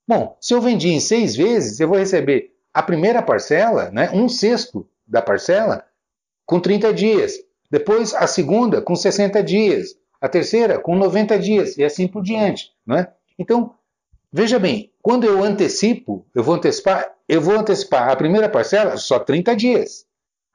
Bom, 0.07 0.37
se 0.39 0.53
eu 0.53 0.61
vendi 0.61 0.89
em 0.89 0.99
6 0.99 1.35
vezes, 1.35 1.79
eu 1.79 1.87
vou 1.87 1.97
receber 1.97 2.51
a 2.73 2.81
primeira 2.81 3.21
parcela, 3.21 3.89
né, 3.91 4.09
um 4.13 4.29
sexto 4.29 4.87
da 5.05 5.21
parcela, 5.21 5.83
com 6.45 6.59
30 6.59 6.93
dias. 6.93 7.33
Depois 7.69 8.13
a 8.13 8.25
segunda 8.25 8.81
com 8.81 8.95
60 8.95 9.43
dias. 9.43 9.95
A 10.21 10.27
terceira 10.27 10.79
com 10.79 10.95
90 10.95 11.39
dias 11.39 11.77
e 11.77 11.83
assim 11.83 12.07
por 12.07 12.21
diante. 12.21 12.71
Não 12.85 12.97
é? 12.97 13.11
Então, 13.37 13.73
veja 14.31 14.59
bem, 14.59 14.91
quando 15.01 15.25
eu 15.25 15.43
antecipo, 15.43 16.25
eu 16.33 16.43
vou 16.43 16.55
antecipar, 16.55 17.13
eu 17.27 17.41
vou 17.41 17.55
antecipar 17.55 18.09
a 18.09 18.15
primeira 18.15 18.49
parcela 18.49 18.97
só 18.97 19.19
30 19.19 19.55
dias. 19.55 20.05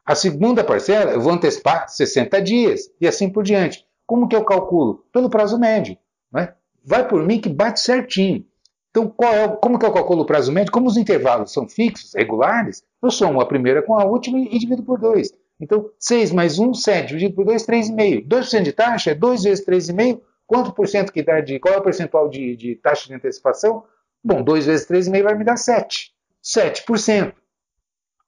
A 0.05 0.15
segunda 0.15 0.63
parcela 0.63 1.13
eu 1.13 1.21
vou 1.21 1.33
antecipar 1.33 1.89
60 1.89 2.43
dias 2.43 2.91
e 3.01 3.07
assim 3.07 3.29
por 3.31 3.43
diante. 3.43 3.87
Como 4.07 4.29
que 4.29 4.37
eu 4.37 4.45
calculo? 4.45 5.05
Pelo 5.13 5.31
prazo 5.31 5.59
médio. 5.59 5.97
é? 6.37 6.53
Vai 6.85 7.09
por 7.09 7.23
mim 7.23 7.41
que 7.41 7.49
bate 7.49 7.81
certinho. 7.81 8.45
Então, 8.91 9.13
é, 9.23 9.49
como 9.49 9.79
que 9.79 9.85
eu 9.85 9.93
calculo 9.93 10.23
o 10.23 10.27
prazo 10.27 10.53
médio? 10.53 10.71
Como 10.71 10.87
os 10.87 10.97
intervalos 10.97 11.53
são 11.53 11.69
fixos, 11.69 12.15
regulares, 12.15 12.85
eu 13.03 13.11
somo 13.11 13.41
a 13.41 13.47
primeira 13.47 13.83
com 13.83 13.99
a 13.99 14.05
última 14.05 14.39
e 14.39 14.59
divido 14.59 14.85
por 14.85 15.01
2. 15.01 15.33
Então, 15.61 15.91
6 15.99 16.33
mais 16.33 16.59
1, 16.59 16.75
7, 16.75 17.09
dividido 17.09 17.35
por 17.35 17.45
2, 17.45 17.67
3,5. 17.67 18.29
2% 18.29 18.63
de 18.63 18.73
taxa 18.73 19.11
é 19.11 19.15
2 19.15 19.43
vezes 19.43 19.67
3,5. 19.67 20.21
Quanto 20.55 20.73
por 20.73 20.87
cento 20.87 21.13
que 21.13 21.21
dá 21.21 21.41
de. 21.41 21.59
Qual 21.59 21.75
é 21.75 21.79
o 21.79 21.83
percentual 21.83 22.29
de, 22.29 22.55
de 22.55 22.77
taxa 22.77 23.09
de 23.09 23.15
antecipação? 23.15 23.83
Bom, 24.23 24.41
2 24.41 24.67
vezes 24.67 24.87
3,5 24.87 25.23
vai 25.25 25.35
me 25.35 25.43
dar 25.43 25.57
7. 25.57 26.13
7%. 26.45 27.35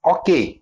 Ok. 0.04 0.60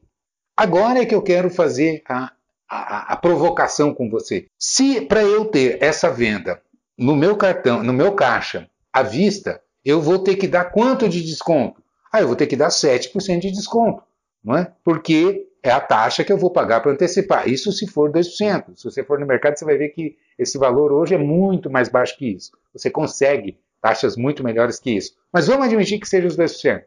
Agora 0.55 0.99
é 0.99 1.07
que 1.07 1.15
eu 1.15 1.23
quero 1.23 1.49
fazer 1.49 2.03
a, 2.07 2.31
a, 2.69 3.15
a 3.15 3.17
provocação 3.17 3.95
com 3.95 4.11
você. 4.11 4.45
Se 4.59 5.01
para 5.01 5.23
eu 5.23 5.47
ter 5.47 5.83
essa 5.83 6.11
venda 6.11 6.61
no 6.99 7.17
meu 7.17 7.35
cartão, 7.35 7.83
no 7.83 7.95
meu 7.95 8.13
caixa, 8.13 8.69
à 8.93 9.03
vista, 9.03 9.59
eu 9.83 10.03
vou 10.03 10.19
ter 10.19 10.37
que 10.37 10.47
dar 10.47 10.67
quanto 10.67 11.09
de 11.09 11.23
desconto? 11.23 11.83
Ah, 12.13 12.21
eu 12.21 12.27
vou 12.27 12.37
ter 12.37 12.47
que 12.47 12.57
dar 12.57 12.69
7% 12.69 13.39
de 13.39 13.51
desconto, 13.51 14.03
não 14.45 14.55
é? 14.55 14.71
Porque 14.85 15.49
é 15.63 15.71
a 15.71 15.81
taxa 15.81 16.25
que 16.25 16.31
eu 16.31 16.37
vou 16.37 16.51
pagar 16.51 16.83
para 16.83 16.93
antecipar. 16.93 17.49
Isso 17.49 17.73
se 17.73 17.87
for 17.87 18.13
2%. 18.13 18.77
Se 18.77 18.85
você 18.85 19.03
for 19.03 19.19
no 19.19 19.25
mercado, 19.25 19.59
você 19.59 19.65
vai 19.65 19.79
ver 19.79 19.89
que 19.89 20.15
esse 20.39 20.59
valor 20.59 20.93
hoje 20.93 21.15
é 21.15 21.19
muito 21.19 21.71
mais 21.71 21.89
baixo 21.89 22.17
que 22.17 22.27
isso. 22.27 22.53
Você 22.73 22.91
consegue 22.91 23.59
taxas 23.81 24.17
muito 24.17 24.43
melhores 24.43 24.79
que 24.79 24.91
isso. 24.91 25.15
Mas 25.33 25.47
vamos 25.47 25.67
admitir 25.67 26.01
que 26.01 26.09
seja 26.09 26.27
os 26.27 26.37
2%. 26.37 26.85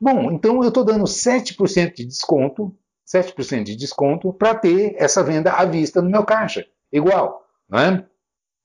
Bom, 0.00 0.30
então 0.32 0.62
eu 0.62 0.68
estou 0.68 0.84
dando 0.84 1.04
7% 1.04 1.94
de 1.94 2.04
desconto, 2.04 2.76
7% 3.06 3.64
de 3.64 3.76
desconto 3.76 4.32
para 4.32 4.54
ter 4.54 4.94
essa 4.98 5.22
venda 5.22 5.52
à 5.52 5.64
vista 5.64 6.02
no 6.02 6.10
meu 6.10 6.24
caixa. 6.24 6.66
Igual, 6.92 7.46
não 7.68 7.78
é? 7.78 8.06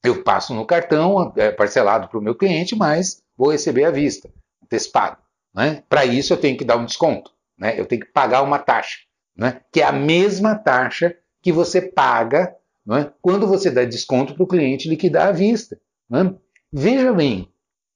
Eu 0.03 0.23
passo 0.23 0.53
no 0.53 0.65
cartão 0.65 1.33
é, 1.35 1.51
parcelado 1.51 2.07
para 2.07 2.19
o 2.19 2.21
meu 2.21 2.35
cliente, 2.35 2.75
mas 2.75 3.21
vou 3.37 3.51
receber 3.51 3.85
à 3.85 3.91
vista, 3.91 4.29
antecipado. 4.63 5.17
É? 5.57 5.81
Para 5.89 6.05
isso 6.05 6.31
eu 6.31 6.37
tenho 6.37 6.57
que 6.57 6.63
dar 6.63 6.77
um 6.77 6.85
desconto, 6.85 7.31
né? 7.57 7.79
eu 7.79 7.85
tenho 7.85 8.01
que 8.01 8.11
pagar 8.11 8.43
uma 8.43 8.59
taxa 8.59 8.99
né? 9.39 9.61
que 9.71 9.81
é 9.81 9.85
a 9.85 9.91
mesma 9.91 10.53
taxa 10.53 11.15
que 11.41 11.51
você 11.51 11.81
paga 11.81 12.53
é? 12.91 13.11
quando 13.21 13.47
você 13.47 13.69
dá 13.69 13.83
desconto 13.83 14.33
para 14.33 14.43
o 14.43 14.47
cliente 14.47 14.89
liquidar 14.89 15.27
à 15.27 15.31
vista. 15.31 15.79
É? 16.11 16.33
Veja 16.71 17.13
bem, 17.13 17.47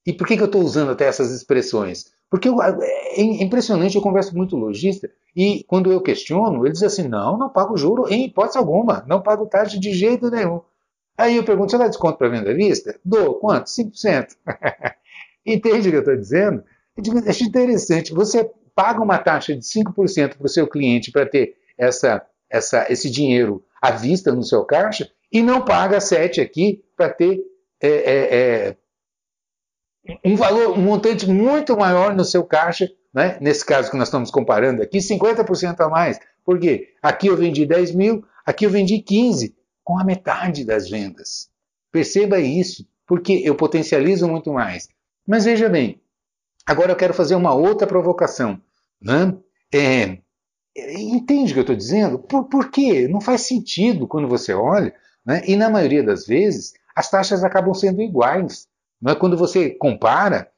e 0.06 0.14
por 0.14 0.28
que, 0.28 0.36
que 0.36 0.44
eu 0.44 0.48
estou 0.48 0.62
usando 0.62 0.92
até 0.92 1.06
essas 1.06 1.32
expressões? 1.32 2.12
Porque 2.30 2.50
eu, 2.50 2.62
é 2.62 3.22
impressionante, 3.22 3.96
eu 3.96 4.02
converso 4.02 4.36
muito 4.36 4.56
lojista 4.56 5.10
e 5.36 5.64
quando 5.68 5.92
eu 5.92 6.02
questiono, 6.02 6.66
ele 6.66 6.74
diz 6.74 6.84
assim: 6.84 7.08
não, 7.08 7.38
não 7.38 7.50
pago 7.50 7.78
juro 7.78 8.08
em 8.12 8.26
hipótese 8.26 8.58
alguma, 8.58 9.04
não 9.08 9.22
pago 9.22 9.46
taxa 9.46 9.80
de 9.80 9.94
jeito 9.94 10.30
nenhum. 10.30 10.62
Aí 11.18 11.38
eu 11.38 11.44
pergunto: 11.44 11.72
você 11.72 11.78
dá 11.78 11.88
desconto 11.88 12.18
para 12.18 12.30
venda 12.30 12.52
à 12.52 12.54
vista? 12.54 13.00
Dou, 13.06 13.36
quanto? 13.36 13.68
5%. 13.68 14.30
Entende 15.46 15.88
o 15.88 15.92
que 15.92 15.98
eu 15.98 16.00
estou 16.00 16.16
dizendo? 16.16 16.64
Acho 17.28 17.44
interessante. 17.44 18.14
Você 18.14 18.50
paga 18.76 19.02
uma 19.02 19.20
taxa 19.20 19.56
de 19.56 19.62
5% 19.62 20.38
para 20.38 20.46
o 20.46 20.50
seu 20.50 20.68
cliente 20.68 21.12
para 21.12 21.26
ter 21.26 21.56
essa, 21.78 22.26
essa, 22.50 22.92
esse 22.92 23.10
dinheiro 23.10 23.64
à 23.84 23.92
vista 23.92 24.32
no 24.34 24.44
seu 24.44 24.64
caixa 24.64 25.10
e 25.32 25.42
não 25.42 25.64
paga 25.64 26.00
7 26.00 26.40
aqui 26.42 26.84
para 26.96 27.10
ter 27.10 27.42
é, 27.82 27.90
é, 27.90 28.36
é, 28.38 28.78
um 30.24 30.36
valor, 30.36 30.78
um 30.78 30.82
montante 30.82 31.28
muito 31.28 31.76
maior 31.76 32.16
no 32.16 32.24
seu 32.24 32.44
caixa, 32.44 32.90
né? 33.14 33.38
nesse 33.42 33.66
caso 33.66 33.92
que 33.92 33.98
nós 33.98 34.08
estamos 34.08 34.32
comparando 34.32 34.82
aqui, 34.82 35.00
50% 35.00 35.80
a 35.82 35.90
mais. 35.90 36.20
Por 36.46 36.60
quê? 36.60 36.94
Aqui 37.02 37.28
eu 37.28 37.36
vendi 37.36 37.66
10 37.66 37.94
mil, 37.94 38.24
aqui 38.46 38.66
eu 38.66 38.70
vendi 38.70 39.00
15, 39.00 39.56
com 39.84 40.00
a 40.00 40.04
metade 40.04 40.64
das 40.64 40.90
vendas. 40.90 41.50
Perceba 41.92 42.40
isso, 42.40 42.88
porque 43.06 43.42
eu 43.44 43.56
potencializo 43.56 44.28
muito 44.28 44.52
mais. 44.52 44.88
Mas 45.28 45.46
veja 45.46 45.70
bem, 45.70 46.02
Agora 46.66 46.92
eu 46.92 46.96
quero 46.96 47.14
fazer 47.14 47.36
uma 47.36 47.54
outra 47.54 47.86
provocação. 47.86 48.62
Né? 49.02 49.36
É, 49.74 50.20
entende 50.76 51.52
o 51.52 51.54
que 51.54 51.60
eu 51.60 51.64
estou 51.64 51.76
dizendo? 51.76 52.20
Por, 52.20 52.46
por 52.46 52.72
quê? 52.72 53.08
Não 53.08 53.22
faz 53.22 53.42
sentido 53.42 54.08
quando 54.08 54.28
você 54.28 54.54
olha, 54.54 54.94
né? 55.26 55.42
e 55.46 55.56
na 55.56 55.70
maioria 55.70 56.04
das 56.04 56.26
vezes 56.26 56.74
as 56.96 57.10
taxas 57.10 57.44
acabam 57.44 57.74
sendo 57.74 58.02
iguais. 58.02 58.68
Não 59.02 59.12
é 59.12 59.16
quando 59.16 59.38
você 59.38 59.70
compara 59.72 60.50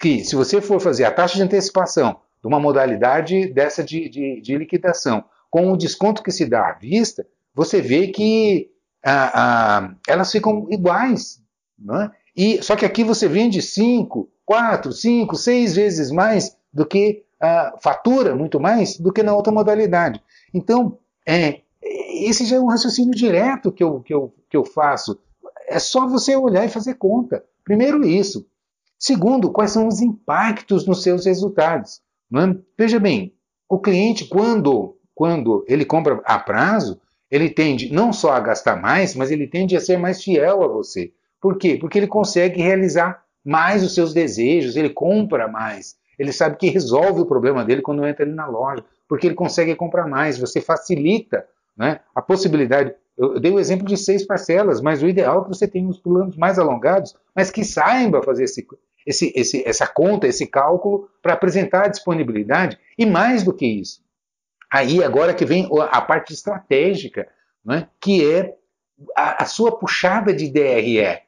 que 0.00 0.24
se 0.24 0.34
você 0.36 0.60
for 0.60 0.80
fazer 0.80 1.04
a 1.04 1.12
taxa 1.12 1.36
de 1.36 1.42
antecipação 1.42 2.20
de 2.40 2.48
uma 2.48 2.60
modalidade 2.60 3.52
dessa 3.52 3.82
de, 3.82 4.08
de, 4.08 4.40
de 4.40 4.58
liquidação 4.58 5.24
com 5.50 5.72
o 5.72 5.76
desconto 5.76 6.22
que 6.22 6.32
se 6.32 6.46
dá 6.46 6.68
à 6.68 6.72
vista, 6.72 7.26
você 7.54 7.80
vê 7.80 8.08
que 8.08 8.70
elas 10.06 10.32
ficam 10.32 10.66
iguais. 10.70 11.40
Não 11.78 12.02
é? 12.02 12.10
e, 12.36 12.62
só 12.62 12.76
que 12.76 12.84
aqui 12.84 13.02
você 13.02 13.28
vende 13.28 13.60
5, 13.60 14.30
quatro, 14.44 14.92
cinco, 14.92 15.36
seis 15.36 15.74
vezes 15.74 16.10
mais 16.10 16.56
do 16.72 16.86
que 16.86 17.23
uh, 17.44 17.78
fatura 17.80 18.34
muito 18.34 18.58
mais 18.58 18.98
do 18.98 19.12
que 19.12 19.22
na 19.22 19.34
outra 19.34 19.52
modalidade. 19.52 20.20
Então, 20.52 20.98
é, 21.26 21.60
esse 21.82 22.44
já 22.44 22.56
é 22.56 22.60
um 22.60 22.68
raciocínio 22.68 23.14
direto 23.14 23.70
que 23.70 23.84
eu, 23.84 24.00
que, 24.00 24.14
eu, 24.14 24.34
que 24.48 24.56
eu 24.56 24.64
faço. 24.64 25.18
É 25.68 25.78
só 25.78 26.06
você 26.06 26.36
olhar 26.36 26.64
e 26.64 26.70
fazer 26.70 26.94
conta. 26.94 27.44
Primeiro, 27.64 28.06
isso. 28.06 28.46
Segundo, 28.98 29.50
quais 29.50 29.70
são 29.70 29.86
os 29.86 30.00
impactos 30.00 30.86
nos 30.86 31.02
seus 31.02 31.26
resultados. 31.26 32.00
É? 32.34 32.56
Veja 32.78 32.98
bem, 32.98 33.34
o 33.68 33.78
cliente, 33.78 34.26
quando, 34.26 34.96
quando 35.14 35.64
ele 35.68 35.84
compra 35.84 36.20
a 36.24 36.38
prazo, 36.38 37.00
ele 37.30 37.50
tende 37.50 37.92
não 37.92 38.12
só 38.12 38.32
a 38.32 38.40
gastar 38.40 38.80
mais, 38.80 39.14
mas 39.14 39.30
ele 39.30 39.46
tende 39.46 39.76
a 39.76 39.80
ser 39.80 39.98
mais 39.98 40.22
fiel 40.22 40.62
a 40.62 40.68
você. 40.68 41.12
Por 41.40 41.58
quê? 41.58 41.76
Porque 41.78 41.98
ele 41.98 42.06
consegue 42.06 42.62
realizar 42.62 43.22
mais 43.44 43.82
os 43.82 43.94
seus 43.94 44.14
desejos, 44.14 44.76
ele 44.76 44.88
compra 44.88 45.48
mais. 45.48 45.96
Ele 46.18 46.32
sabe 46.32 46.56
que 46.56 46.68
resolve 46.68 47.20
o 47.20 47.26
problema 47.26 47.64
dele 47.64 47.82
quando 47.82 48.06
entra 48.06 48.24
ali 48.24 48.34
na 48.34 48.46
loja, 48.46 48.84
porque 49.08 49.26
ele 49.26 49.34
consegue 49.34 49.74
comprar 49.74 50.06
mais. 50.06 50.38
Você 50.38 50.60
facilita 50.60 51.46
né, 51.76 52.00
a 52.14 52.22
possibilidade. 52.22 52.94
Eu 53.16 53.38
dei 53.38 53.52
o 53.52 53.58
exemplo 53.58 53.86
de 53.86 53.96
seis 53.96 54.26
parcelas, 54.26 54.80
mas 54.80 55.02
o 55.02 55.08
ideal 55.08 55.40
é 55.40 55.42
que 55.44 55.48
você 55.48 55.68
tenha 55.68 55.88
os 55.88 55.98
planos 55.98 56.36
mais 56.36 56.58
alongados, 56.58 57.14
mas 57.34 57.50
que 57.50 57.64
saiba 57.64 58.22
fazer 58.22 58.44
esse, 58.44 58.66
esse, 59.06 59.32
esse, 59.34 59.62
essa 59.66 59.86
conta, 59.86 60.26
esse 60.26 60.46
cálculo, 60.46 61.08
para 61.22 61.34
apresentar 61.34 61.86
a 61.86 61.88
disponibilidade. 61.88 62.78
E 62.98 63.06
mais 63.06 63.42
do 63.42 63.52
que 63.52 63.66
isso, 63.66 64.00
aí 64.72 65.02
agora 65.02 65.34
que 65.34 65.44
vem 65.44 65.68
a 65.90 66.00
parte 66.00 66.32
estratégica, 66.32 67.28
né, 67.64 67.88
que 68.00 68.28
é 68.28 68.56
a, 69.16 69.44
a 69.44 69.46
sua 69.46 69.78
puxada 69.78 70.32
de 70.32 70.50
DRE. 70.50 71.23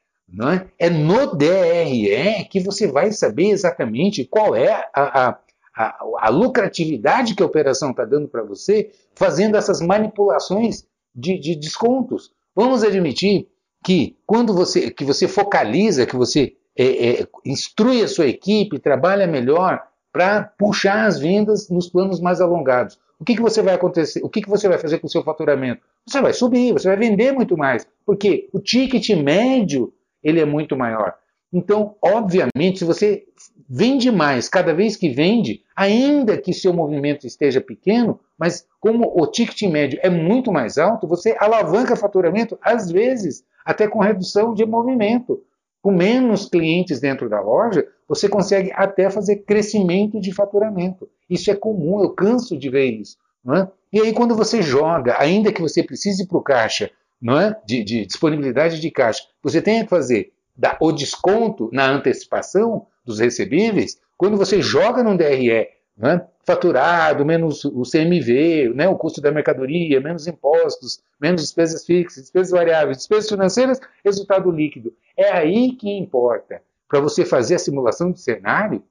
É? 0.78 0.86
é 0.86 0.90
no 0.90 1.36
DRE 1.36 2.44
que 2.50 2.60
você 2.60 2.86
vai 2.86 3.12
saber 3.12 3.50
exatamente 3.50 4.24
qual 4.24 4.56
é 4.56 4.72
a, 4.72 4.90
a, 4.94 5.38
a, 5.76 6.04
a 6.18 6.28
lucratividade 6.28 7.34
que 7.34 7.42
a 7.42 7.46
operação 7.46 7.90
está 7.90 8.04
dando 8.04 8.28
para 8.28 8.42
você, 8.42 8.90
fazendo 9.14 9.56
essas 9.56 9.80
manipulações 9.80 10.84
de, 11.14 11.38
de 11.38 11.54
descontos. 11.54 12.32
Vamos 12.54 12.82
admitir 12.82 13.48
que 13.84 14.16
quando 14.26 14.52
você, 14.52 14.90
que 14.90 15.04
você 15.04 15.28
focaliza, 15.28 16.06
que 16.06 16.16
você 16.16 16.56
é, 16.76 17.20
é, 17.22 17.28
instrui 17.44 18.02
a 18.02 18.08
sua 18.08 18.26
equipe, 18.26 18.78
trabalha 18.78 19.26
melhor 19.26 19.80
para 20.12 20.42
puxar 20.42 21.06
as 21.06 21.18
vendas 21.18 21.68
nos 21.70 21.88
planos 21.88 22.20
mais 22.20 22.40
alongados. 22.40 22.98
O 23.18 23.24
que, 23.24 23.34
que 23.34 23.42
você 23.42 23.62
vai 23.62 23.74
acontecer? 23.74 24.22
O 24.22 24.28
que, 24.28 24.42
que 24.42 24.48
você 24.48 24.68
vai 24.68 24.78
fazer 24.78 24.98
com 24.98 25.06
o 25.06 25.10
seu 25.10 25.22
faturamento? 25.22 25.80
Você 26.06 26.20
vai 26.20 26.32
subir, 26.32 26.72
você 26.72 26.88
vai 26.88 26.96
vender 26.96 27.32
muito 27.32 27.56
mais, 27.56 27.86
porque 28.04 28.48
o 28.52 28.60
ticket 28.60 29.08
médio 29.10 29.92
ele 30.26 30.40
é 30.40 30.44
muito 30.44 30.76
maior. 30.76 31.14
Então, 31.52 31.94
obviamente, 32.02 32.80
se 32.80 32.84
você 32.84 33.24
vende 33.68 34.10
mais 34.10 34.48
cada 34.48 34.74
vez 34.74 34.96
que 34.96 35.08
vende, 35.08 35.62
ainda 35.74 36.36
que 36.36 36.52
seu 36.52 36.72
movimento 36.72 37.26
esteja 37.26 37.60
pequeno, 37.60 38.18
mas 38.36 38.66
como 38.80 39.12
o 39.16 39.26
ticket 39.26 39.62
médio 39.70 39.98
é 40.02 40.10
muito 40.10 40.52
mais 40.52 40.76
alto, 40.76 41.06
você 41.06 41.36
alavanca 41.38 41.96
faturamento, 41.96 42.58
às 42.60 42.90
vezes, 42.90 43.44
até 43.64 43.86
com 43.86 44.00
redução 44.00 44.52
de 44.52 44.66
movimento. 44.66 45.42
Com 45.80 45.92
menos 45.92 46.46
clientes 46.48 46.98
dentro 46.98 47.28
da 47.28 47.40
loja, 47.40 47.86
você 48.08 48.28
consegue 48.28 48.72
até 48.74 49.08
fazer 49.08 49.36
crescimento 49.36 50.20
de 50.20 50.32
faturamento. 50.32 51.08
Isso 51.30 51.50
é 51.50 51.54
comum, 51.54 52.02
eu 52.02 52.10
canso 52.10 52.58
de 52.58 52.68
ver 52.68 52.90
isso. 52.90 53.16
É? 53.48 53.68
E 53.92 54.00
aí, 54.00 54.12
quando 54.12 54.34
você 54.34 54.60
joga, 54.60 55.14
ainda 55.20 55.52
que 55.52 55.62
você 55.62 55.80
precise 55.80 56.26
para 56.26 56.38
o 56.38 56.42
caixa, 56.42 56.90
não 57.20 57.38
é? 57.40 57.56
De, 57.66 57.82
de, 57.82 58.06
disponibilidade 58.06 58.80
de 58.80 58.90
caixa, 58.90 59.22
você 59.42 59.60
tem 59.62 59.82
que 59.84 59.90
fazer 59.90 60.32
da, 60.56 60.76
o 60.80 60.92
desconto 60.92 61.68
na 61.72 61.90
antecipação 61.90 62.86
dos 63.04 63.18
recebíveis, 63.20 64.00
quando 64.16 64.36
você 64.36 64.62
joga 64.62 65.02
no 65.02 65.16
DRE 65.16 65.68
né, 65.96 66.26
faturado, 66.44 67.24
menos 67.24 67.64
o 67.64 67.82
CMV, 67.82 68.72
né, 68.74 68.88
o 68.88 68.96
custo 68.96 69.20
da 69.20 69.32
mercadoria, 69.32 70.00
menos 70.00 70.26
impostos, 70.26 71.00
menos 71.20 71.42
despesas 71.42 71.84
fixas, 71.84 72.24
despesas 72.24 72.50
variáveis, 72.50 72.98
despesas 72.98 73.28
financeiras, 73.28 73.80
resultado 74.04 74.50
líquido. 74.50 74.92
É 75.16 75.30
aí 75.32 75.72
que 75.72 75.90
importa, 75.90 76.62
para 76.88 77.00
você 77.00 77.24
fazer 77.24 77.56
a 77.56 77.58
simulação 77.58 78.12
de 78.12 78.20
cenário 78.20 78.82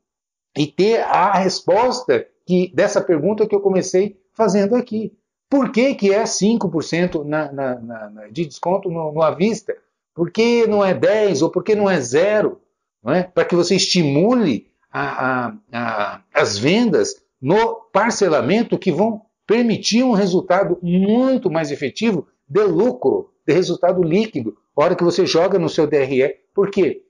e 0.58 0.67
ter 0.67 1.01
a 1.01 1.34
resposta 1.34 2.25
que, 2.46 2.72
dessa 2.74 3.01
pergunta 3.01 3.48
que 3.48 3.55
eu 3.55 3.62
comecei 3.62 4.20
fazendo 4.34 4.75
aqui. 4.75 5.13
Por 5.49 5.71
que, 5.71 5.93
que 5.95 6.13
é 6.13 6.23
5% 6.23 7.23
na, 7.23 7.51
na, 7.51 7.79
na, 7.79 8.27
de 8.27 8.45
desconto 8.45 8.89
no, 8.89 9.11
no 9.11 9.21
à 9.21 9.31
vista? 9.31 9.75
Por 10.13 10.31
que 10.31 10.65
não 10.65 10.83
é 10.83 10.93
10 10.93 11.41
ou 11.41 11.49
por 11.49 11.63
que 11.63 11.75
não 11.75 11.89
é 11.89 11.99
zero? 11.99 12.61
É? 13.07 13.23
Para 13.23 13.45
que 13.45 13.55
você 13.55 13.75
estimule 13.75 14.67
a, 14.91 15.47
a, 15.47 15.57
a, 15.71 16.21
as 16.33 16.57
vendas 16.57 17.21
no 17.39 17.75
parcelamento 17.91 18.79
que 18.79 18.91
vão 18.91 19.21
permitir 19.45 20.03
um 20.03 20.13
resultado 20.13 20.79
muito 20.81 21.51
mais 21.51 21.71
efetivo 21.71 22.27
de 22.47 22.63
lucro, 22.63 23.31
de 23.45 23.53
resultado 23.53 24.01
líquido, 24.01 24.57
a 24.75 24.83
hora 24.83 24.95
que 24.95 25.03
você 25.03 25.25
joga 25.25 25.59
no 25.59 25.69
seu 25.69 25.85
DRE. 25.85 26.35
Por 26.53 26.71
quê? 26.71 27.03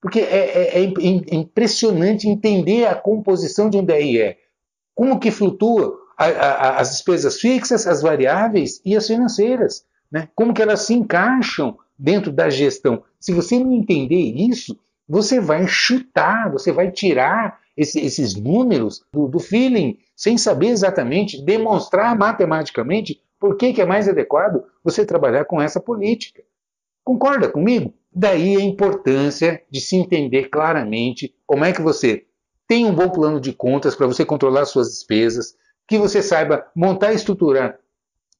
Porque 0.00 0.20
é, 0.20 0.78
é, 0.78 0.84
é 0.84 1.34
impressionante 1.34 2.28
entender 2.28 2.86
a 2.86 2.94
composição 2.94 3.68
de 3.68 3.76
um 3.76 3.84
DRE. 3.84 4.36
Como 4.94 5.18
que 5.18 5.30
flutua 5.30 5.98
a, 6.24 6.26
a, 6.26 6.80
as 6.80 6.90
despesas 6.90 7.40
fixas, 7.40 7.86
as 7.86 8.02
variáveis 8.02 8.80
e 8.84 8.96
as 8.96 9.06
financeiras. 9.06 9.84
Né? 10.10 10.28
Como 10.34 10.52
que 10.52 10.62
elas 10.62 10.80
se 10.82 10.94
encaixam 10.94 11.78
dentro 12.00 12.32
da 12.32 12.48
gestão. 12.48 13.02
Se 13.18 13.32
você 13.32 13.58
não 13.58 13.72
entender 13.72 14.16
isso, 14.16 14.78
você 15.06 15.38
vai 15.38 15.66
chutar, 15.66 16.50
você 16.50 16.72
vai 16.72 16.90
tirar 16.90 17.60
esse, 17.76 18.00
esses 18.00 18.34
números 18.34 19.04
do, 19.12 19.28
do, 19.28 19.38
feeling, 19.38 19.98
sem 20.16 20.38
saber 20.38 20.68
exatamente, 20.68 21.44
demonstrar 21.44 22.16
matematicamente 22.16 23.20
por 23.38 23.56
que, 23.56 23.72
que 23.72 23.82
é 23.82 23.86
mais 23.86 24.08
adequado 24.08 24.62
você 24.82 25.04
trabalhar 25.04 25.44
com 25.44 25.60
essa 25.60 25.80
política. 25.80 26.42
Concorda 27.04 27.48
comigo? 27.48 27.92
Daí 28.12 28.56
a 28.56 28.60
importância 28.60 29.62
de 29.70 29.80
se 29.80 29.96
entender 29.96 30.48
claramente 30.48 31.34
como 31.46 31.64
é 31.64 31.72
que 31.72 31.82
você 31.82 32.24
tem 32.66 32.86
um 32.86 32.94
bom 32.94 33.08
plano 33.08 33.40
de 33.40 33.52
contas 33.52 33.94
para 33.94 34.06
você 34.06 34.24
controlar 34.24 34.64
suas 34.64 34.88
despesas, 34.88 35.54
que 35.90 35.98
você 35.98 36.22
saiba 36.22 36.64
montar 36.72 37.10
e 37.10 37.16
estruturar 37.16 37.76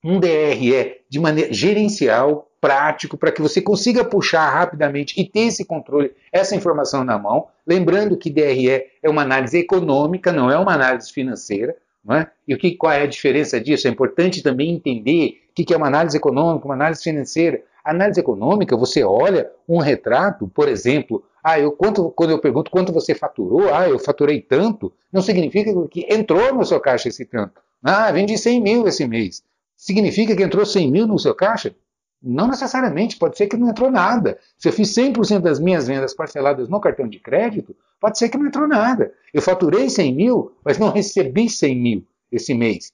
um 0.05 0.21
DRE 0.21 0.99
de 1.09 1.19
maneira 1.19 1.53
gerencial, 1.53 2.49
prático, 2.61 3.19
para 3.19 3.33
que 3.33 3.43
você 3.43 3.61
consiga 3.61 4.05
puxar 4.05 4.49
rapidamente 4.49 5.21
e 5.21 5.29
ter 5.29 5.41
esse 5.41 5.65
controle, 5.65 6.13
essa 6.31 6.55
informação 6.55 7.03
na 7.03 7.19
mão. 7.19 7.49
Lembrando 7.67 8.17
que 8.17 8.31
DRE 8.31 8.69
é 9.03 9.11
uma 9.11 9.23
análise 9.23 9.59
econômica, 9.59 10.31
não 10.31 10.49
é 10.49 10.57
uma 10.57 10.75
análise 10.75 11.13
financeira. 11.13 11.77
Não 12.05 12.15
é? 12.15 12.31
E 12.47 12.55
o 12.55 12.59
que, 12.59 12.77
qual 12.77 12.93
é 12.93 13.03
a 13.03 13.07
diferença 13.07 13.61
disso? 13.61 13.89
É 13.89 13.91
importante 13.91 14.45
também 14.45 14.71
entender 14.71 15.43
o 15.51 15.53
que 15.53 15.75
é 15.75 15.77
uma 15.77 15.89
análise 15.89 16.17
econômica, 16.17 16.67
uma 16.67 16.75
análise 16.75 17.03
financeira. 17.03 17.61
Análise 17.85 18.21
econômica, 18.21 18.77
você 18.77 19.03
olha 19.03 19.51
um 19.69 19.79
retrato, 19.79 20.47
por 20.47 20.69
exemplo, 20.69 21.25
ah, 21.43 21.59
eu, 21.59 21.73
quanto, 21.73 22.11
quando 22.11 22.31
eu 22.31 22.39
pergunto 22.39 22.71
quanto 22.71 22.93
você 22.93 23.15
faturou, 23.15 23.73
ah, 23.73 23.89
eu 23.89 23.99
faturei 23.99 24.41
tanto, 24.41 24.93
não 25.13 25.23
significa 25.23 25.73
que 25.89 26.07
entrou 26.09 26.55
no 26.55 26.65
seu 26.65 26.81
caixa 26.81 27.09
esse 27.09 27.25
tanto. 27.25 27.61
Ah, 27.83 28.11
vendi 28.13 28.37
100 28.37 28.61
mil 28.61 28.87
esse 28.87 29.07
mês. 29.07 29.43
Significa 29.77 30.37
que 30.37 30.43
entrou 30.43 30.67
100 30.67 30.91
mil 30.91 31.07
no 31.07 31.19
seu 31.19 31.35
caixa? 31.35 31.75
Não 32.23 32.49
necessariamente, 32.49 33.17
pode 33.17 33.39
ser 33.39 33.47
que 33.47 33.57
não 33.57 33.71
entrou 33.71 33.91
nada. 33.91 34.39
Se 34.59 34.69
eu 34.69 34.73
fiz 34.73 34.95
100% 34.95 35.41
das 35.41 35.59
minhas 35.59 35.87
vendas 35.87 36.13
parceladas 36.13 36.69
no 36.69 36.79
cartão 36.79 37.09
de 37.09 37.19
crédito, 37.19 37.75
pode 37.99 38.19
ser 38.19 38.29
que 38.29 38.37
não 38.37 38.47
entrou 38.47 38.69
nada. 38.69 39.13
Eu 39.33 39.41
faturei 39.41 39.89
100 39.89 40.15
mil, 40.15 40.53
mas 40.63 40.79
não 40.79 40.91
recebi 40.91 41.49
100 41.49 41.75
mil 41.77 42.07
esse 42.31 42.53
mês. 42.53 42.93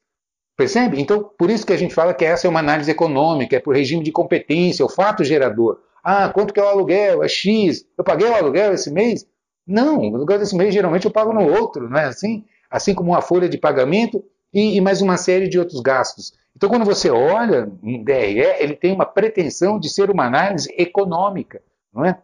Percebe? 0.56 1.00
Então, 1.00 1.22
por 1.36 1.50
isso 1.50 1.66
que 1.66 1.72
a 1.72 1.76
gente 1.76 1.92
fala 1.94 2.14
que 2.14 2.24
essa 2.24 2.46
é 2.46 2.50
uma 2.50 2.60
análise 2.60 2.90
econômica, 2.90 3.56
é 3.56 3.60
por 3.60 3.74
regime 3.74 4.02
de 4.02 4.12
competência, 4.12 4.82
é 4.82 4.86
o 4.86 4.88
fato 4.88 5.24
gerador. 5.24 5.80
Ah, 6.08 6.28
quanto 6.28 6.54
que 6.54 6.60
é 6.60 6.62
o 6.62 6.68
aluguel? 6.68 7.24
É 7.24 7.28
X. 7.28 7.84
Eu 7.98 8.04
paguei 8.04 8.28
o 8.28 8.32
aluguel 8.32 8.72
esse 8.72 8.92
mês? 8.92 9.26
Não, 9.66 9.98
o 9.98 10.14
aluguel 10.14 10.38
desse 10.38 10.54
mês 10.54 10.72
geralmente 10.72 11.04
eu 11.04 11.10
pago 11.10 11.32
no 11.32 11.52
outro, 11.52 11.90
não 11.90 11.98
é 11.98 12.04
assim? 12.04 12.44
Assim 12.70 12.94
como 12.94 13.10
uma 13.10 13.20
folha 13.20 13.48
de 13.48 13.58
pagamento 13.58 14.22
e, 14.54 14.76
e 14.76 14.80
mais 14.80 15.02
uma 15.02 15.16
série 15.16 15.48
de 15.48 15.58
outros 15.58 15.80
gastos. 15.80 16.32
Então, 16.54 16.70
quando 16.70 16.84
você 16.84 17.10
olha 17.10 17.68
um 17.82 18.04
DRE, 18.04 18.38
ele 18.60 18.76
tem 18.76 18.92
uma 18.92 19.04
pretensão 19.04 19.80
de 19.80 19.88
ser 19.88 20.08
uma 20.08 20.24
análise 20.24 20.72
econômica, 20.78 21.60
não 21.92 22.04
é? 22.04 22.16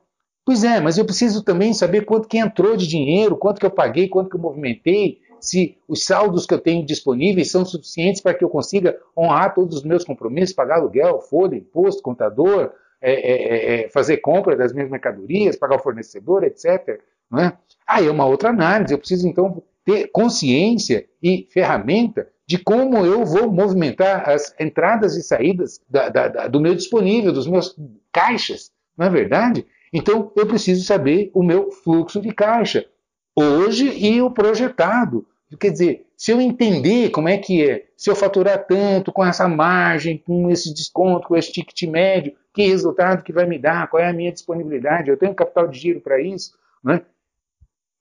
Pois 0.45 0.63
é, 0.63 0.81
mas 0.81 0.97
eu 0.97 1.05
preciso 1.05 1.43
também 1.43 1.75
saber 1.75 2.05
quanto 2.05 2.29
que 2.29 2.39
entrou 2.39 2.77
de 2.77 2.87
dinheiro, 2.87 3.37
quanto 3.37 3.59
que 3.59 3.67
eu 3.67 3.71
paguei, 3.71 4.09
quanto 4.09 4.31
que 4.31 4.37
eu 4.37 4.41
movimentei, 4.41 5.19
se 5.41 5.77
os 5.89 6.07
saldos 6.07 6.47
que 6.47 6.55
eu 6.55 6.61
tenho 6.61 6.87
disponíveis 6.87 7.51
são 7.51 7.65
suficientes 7.65 8.21
para 8.21 8.33
que 8.33 8.45
eu 8.45 8.49
consiga 8.49 8.97
honrar 9.19 9.57
todos 9.57 9.79
os 9.79 9.83
meus 9.83 10.05
compromissos, 10.05 10.55
pagar 10.55 10.77
aluguel, 10.77 11.21
folha, 11.21 11.57
imposto, 11.57 12.01
contador, 12.01 12.71
é, 13.03 13.13
é, 13.13 13.33
é, 13.33 13.85
é, 13.85 13.89
fazer 13.89 14.19
compra 14.19 14.57
das 14.57 14.73
minhas 14.73 14.89
mercadorias, 14.89 15.57
pagar 15.57 15.77
o 15.77 15.83
fornecedor, 15.83 16.45
etc. 16.45 17.01
É? 17.39 17.53
Aí 17.87 18.07
é 18.07 18.11
uma 18.11 18.27
outra 18.27 18.51
análise. 18.51 18.95
Eu 18.95 18.99
preciso, 18.99 19.27
então, 19.27 19.63
ter 19.85 20.09
consciência 20.13 21.07
e 21.21 21.49
ferramenta 21.51 22.29
de 22.47 22.59
como 22.59 23.05
eu 23.05 23.25
vou 23.25 23.51
movimentar 23.51 24.29
as 24.29 24.55
entradas 24.61 25.17
e 25.17 25.23
saídas 25.23 25.81
da, 25.89 26.09
da, 26.09 26.29
da, 26.29 26.49
do 26.49 26.61
meu 26.61 26.75
disponível, 26.75 27.33
dos 27.33 27.47
meus 27.47 27.77
caixas, 28.13 28.71
não 28.97 29.07
é 29.07 29.11
verdade? 29.11 29.67
Então, 29.93 30.31
eu 30.37 30.47
preciso 30.47 30.85
saber 30.85 31.31
o 31.35 31.43
meu 31.43 31.71
fluxo 31.71 32.21
de 32.21 32.33
caixa, 32.33 32.87
hoje 33.35 33.89
e 33.89 34.23
o 34.23 34.31
projetado. 34.31 35.27
Quer 35.59 35.71
dizer, 35.71 36.07
se 36.23 36.31
eu 36.31 36.41
entender 36.41 37.11
como 37.11 37.29
é 37.29 37.37
que 37.37 37.69
é, 37.69 37.85
se 37.97 38.09
eu 38.09 38.15
faturar 38.15 38.65
tanto, 38.65 39.11
com 39.11 39.27
essa 39.27 39.49
margem, 39.49 40.19
com 40.19 40.49
esse 40.53 40.73
desconto, 40.73 41.27
com 41.27 41.37
esse 41.37 41.51
ticket 41.51 41.83
médio, 41.91 42.33
que 42.55 42.69
resultado 42.69 43.25
que 43.25 43.33
vai 43.33 43.45
me 43.45 43.59
dar, 43.59 43.91
qual 43.91 44.01
é 44.01 44.09
a 44.09 44.13
minha 44.13 44.31
disponibilidade, 44.31 45.11
eu 45.11 45.17
tenho 45.17 45.35
capital 45.35 45.67
de 45.67 45.81
giro 45.81 46.01
para 46.01 46.23
isso, 46.23 46.57
né? 46.85 47.03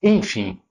Enfim, 0.03 0.61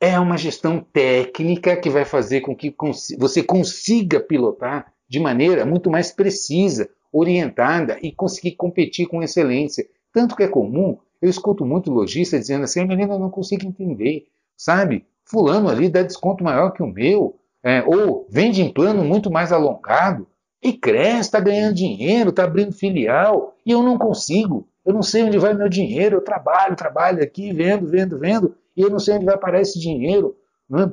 é 0.00 0.20
uma 0.20 0.38
gestão 0.38 0.86
técnica 0.92 1.76
que 1.76 1.90
vai 1.90 2.04
fazer 2.04 2.42
com 2.42 2.54
que 2.54 2.72
você 3.18 3.42
consiga 3.42 4.20
pilotar 4.20 4.92
de 5.08 5.18
maneira 5.18 5.66
muito 5.66 5.90
mais 5.90 6.12
precisa, 6.12 6.88
orientada 7.12 7.98
e 8.00 8.12
conseguir 8.12 8.52
competir 8.52 9.08
com 9.08 9.20
excelência. 9.20 9.84
Tanto 10.12 10.36
que 10.36 10.44
é 10.44 10.48
comum, 10.48 10.96
eu 11.20 11.28
escuto 11.28 11.66
muito 11.66 11.90
lojista 11.90 12.38
dizendo 12.38 12.62
assim, 12.62 12.84
menina, 12.84 13.14
eu 13.14 13.18
não 13.18 13.30
consigo 13.30 13.66
entender, 13.66 14.28
sabe? 14.56 15.04
Fulano 15.30 15.68
ali 15.68 15.88
dá 15.88 16.02
desconto 16.02 16.42
maior 16.42 16.70
que 16.72 16.82
o 16.82 16.86
meu, 16.86 17.38
é, 17.62 17.82
ou 17.82 18.26
vende 18.28 18.62
em 18.62 18.72
plano 18.72 19.04
muito 19.04 19.30
mais 19.30 19.52
alongado, 19.52 20.26
e 20.62 20.72
cresce, 20.72 21.20
está 21.20 21.40
ganhando 21.40 21.74
dinheiro, 21.74 22.30
está 22.30 22.44
abrindo 22.44 22.72
filial, 22.72 23.56
e 23.64 23.70
eu 23.70 23.82
não 23.82 23.96
consigo. 23.96 24.68
Eu 24.84 24.92
não 24.92 25.02
sei 25.02 25.22
onde 25.22 25.38
vai 25.38 25.54
meu 25.54 25.68
dinheiro, 25.68 26.16
eu 26.16 26.24
trabalho, 26.24 26.76
trabalho 26.76 27.22
aqui, 27.22 27.52
vendo, 27.52 27.86
vendo, 27.86 28.18
vendo, 28.18 28.54
e 28.76 28.82
eu 28.82 28.90
não 28.90 28.98
sei 28.98 29.14
onde 29.14 29.24
vai 29.24 29.38
parar 29.38 29.60
esse 29.60 29.78
dinheiro. 29.78 30.36
Né? 30.68 30.92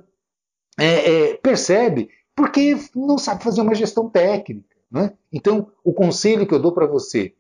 É, 0.80 0.86
é, 1.12 1.34
percebe? 1.36 2.10
Porque 2.36 2.78
não 2.96 3.18
sabe 3.18 3.44
fazer 3.44 3.62
uma 3.62 3.76
gestão 3.76 4.10
técnica. 4.10 4.76
Né? 4.90 5.14
Então, 5.34 5.68
o 5.84 5.94
conselho 5.94 6.48
que 6.48 6.54
eu 6.54 6.62
dou 6.62 6.72
para 6.72 6.86
você, 6.86 7.34